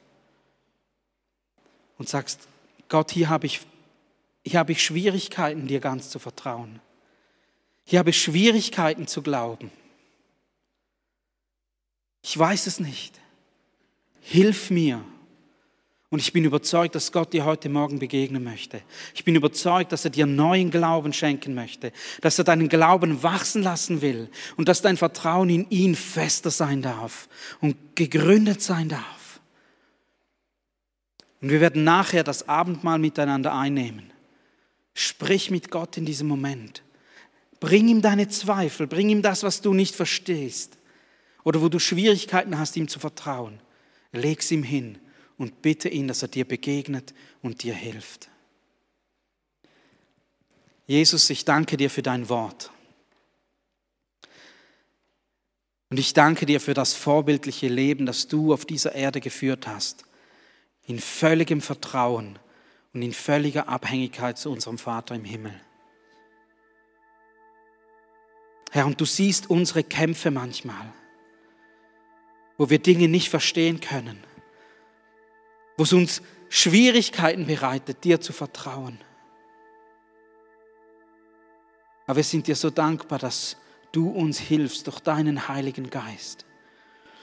und 1.99 2.09
sagst, 2.09 2.49
Gott, 2.89 3.13
hier 3.13 3.29
habe 3.29 3.47
ich, 3.47 3.61
hier 4.45 4.59
habe 4.59 4.73
ich 4.73 4.83
Schwierigkeiten, 4.83 5.69
dir 5.69 5.79
ganz 5.79 6.11
zu 6.11 6.19
vertrauen. 6.19 6.81
Hier 7.85 8.01
habe 8.01 8.11
ich 8.11 8.21
Schwierigkeiten 8.21 9.07
zu 9.07 9.23
glauben. 9.23 9.71
Ich 12.25 12.37
weiß 12.37 12.67
es 12.67 12.81
nicht. 12.81 13.21
Hilf 14.23 14.71
mir. 14.71 15.05
Und 16.09 16.21
ich 16.21 16.33
bin 16.33 16.45
überzeugt, 16.45 16.95
dass 16.95 17.11
Gott 17.11 17.33
dir 17.33 17.45
heute 17.45 17.68
Morgen 17.68 17.99
begegnen 17.99 18.45
möchte. 18.45 18.81
Ich 19.14 19.24
bin 19.24 19.35
überzeugt, 19.35 19.91
dass 19.91 20.05
er 20.05 20.11
dir 20.11 20.24
neuen 20.24 20.70
Glauben 20.70 21.12
schenken 21.12 21.55
möchte, 21.55 21.93
dass 22.20 22.39
er 22.39 22.45
deinen 22.45 22.68
Glauben 22.68 23.24
wachsen 23.24 23.62
lassen 23.62 24.03
will 24.03 24.31
und 24.57 24.68
dass 24.68 24.83
dein 24.83 24.97
Vertrauen 24.97 25.51
in 25.51 25.68
ihn 25.70 25.97
fester 25.97 26.51
sein 26.51 26.81
darf 26.81 27.28
und 27.61 27.97
gegründet 27.97 28.62
sein 28.62 28.89
darf. 28.89 29.41
Und 31.41 31.51
wir 31.51 31.61
werden 31.61 31.83
nachher 31.83 32.22
das 32.22 32.49
Abendmahl 32.49 32.99
miteinander 32.99 33.53
einnehmen. 33.53 34.12
Sprich 34.95 35.51
mit 35.51 35.70
Gott 35.70 35.97
in 35.97 36.07
diesem 36.07 36.28
Moment. 36.28 36.83
Bring 37.59 37.89
ihm 37.89 38.01
deine 38.01 38.28
Zweifel, 38.28 38.87
bring 38.87 39.09
ihm 39.09 39.22
das, 39.22 39.43
was 39.43 39.61
du 39.61 39.74
nicht 39.74 39.95
verstehst 39.95 40.78
oder 41.43 41.61
wo 41.61 41.68
du 41.68 41.81
Schwierigkeiten 41.81 42.59
hast, 42.59 42.76
ihm 42.76 42.87
zu 42.87 43.01
vertrauen. 43.01 43.59
Leg's 44.12 44.51
ihm 44.53 44.62
hin 44.62 44.99
und 45.39 45.62
bitte 45.62 45.89
ihn, 45.89 46.09
dass 46.09 46.22
er 46.22 46.28
dir 46.28 46.47
begegnet 46.47 47.14
und 47.43 47.62
dir 47.62 47.74
hilft. 47.74 48.30
Jesus, 50.87 51.28
ich 51.30 51.45
danke 51.45 51.76
dir 51.76 51.91
für 51.91 52.03
dein 52.03 52.28
Wort. 52.28 52.70
Und 55.91 55.99
ich 55.99 56.14
danke 56.14 56.47
dir 56.47 56.61
für 56.61 56.74
das 56.74 56.95
vorbildliche 56.95 57.68
Leben, 57.68 58.07
das 58.07 58.28
du 58.28 58.53
auf 58.53 58.64
dieser 58.64 58.95
Erde 58.95 59.20
geführt 59.20 59.66
hast, 59.66 60.05
in 60.84 60.99
völligem 60.99 61.61
Vertrauen 61.61 62.39
und 62.93 63.03
in 63.03 63.12
völliger 63.12 63.68
Abhängigkeit 63.68 64.39
zu 64.39 64.51
unserem 64.51 64.78
Vater 64.78 65.14
im 65.14 65.24
Himmel. 65.24 65.61
Herr, 68.70 68.87
und 68.87 69.01
du 69.01 69.05
siehst 69.05 69.49
unsere 69.49 69.84
Kämpfe 69.84 70.30
manchmal, 70.30 70.93
wo 72.59 72.68
wir 72.68 72.78
Dinge 72.78 73.09
nicht 73.09 73.28
verstehen 73.28 73.80
können, 73.80 74.22
wo 75.77 75.83
es 75.83 75.93
uns 75.93 76.22
Schwierigkeiten 76.49 77.47
bereitet, 77.47 78.05
dir 78.05 78.20
zu 78.20 78.33
vertrauen. 78.33 78.99
Aber 82.07 82.16
wir 82.16 82.24
sind 82.24 82.47
dir 82.47 82.55
so 82.55 82.70
dankbar, 82.70 83.18
dass 83.18 83.57
du 83.93 84.09
uns 84.09 84.39
hilfst 84.39 84.87
durch 84.87 85.01
deinen 85.01 85.49
Heiligen 85.49 85.91
Geist, 85.91 86.47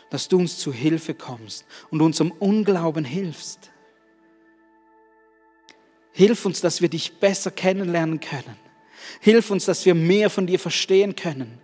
dass 0.10 0.28
du 0.28 0.40
uns 0.40 0.58
zu 0.58 0.74
Hilfe 0.74 1.14
kommst 1.14 1.66
und 1.90 2.02
unserem 2.02 2.32
Unglauben 2.32 3.06
hilfst. 3.06 3.72
Hilf 6.12 6.46
uns, 6.46 6.62
dass 6.62 6.82
wir 6.82 6.90
dich 6.90 7.20
besser 7.20 7.50
kennenlernen 7.50 8.20
können. 8.20 8.58
Hilf 9.20 9.50
uns, 9.50 9.66
dass 9.66 9.86
wir 9.86 9.96
mehr 9.96 10.30
von 10.30 10.46
dir 10.46 10.60
verstehen 10.60 11.16
können. 11.16 11.60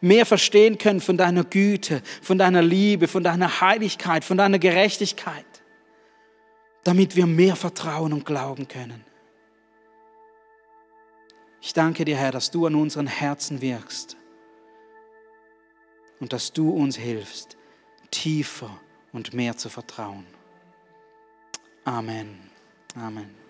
Mehr 0.00 0.26
verstehen 0.26 0.78
können 0.78 1.00
von 1.00 1.16
deiner 1.16 1.44
Güte, 1.44 2.02
von 2.20 2.36
deiner 2.36 2.62
Liebe, 2.62 3.06
von 3.06 3.22
deiner 3.22 3.60
Heiligkeit, 3.60 4.24
von 4.24 4.36
deiner 4.36 4.58
Gerechtigkeit. 4.58 5.44
Damit 6.84 7.16
wir 7.16 7.26
mehr 7.26 7.56
vertrauen 7.56 8.12
und 8.12 8.24
glauben 8.24 8.68
können. 8.68 9.04
Ich 11.60 11.72
danke 11.72 12.04
dir, 12.04 12.16
Herr, 12.16 12.30
dass 12.30 12.50
du 12.50 12.66
an 12.66 12.74
unseren 12.74 13.06
Herzen 13.06 13.62
wirkst 13.62 14.18
und 16.20 16.32
dass 16.32 16.52
du 16.52 16.70
uns 16.70 16.96
hilfst, 16.96 17.56
tiefer 18.10 18.70
und 19.12 19.32
mehr 19.32 19.56
zu 19.56 19.70
vertrauen. 19.70 20.26
Amen. 21.84 22.50
Amen. 22.94 23.43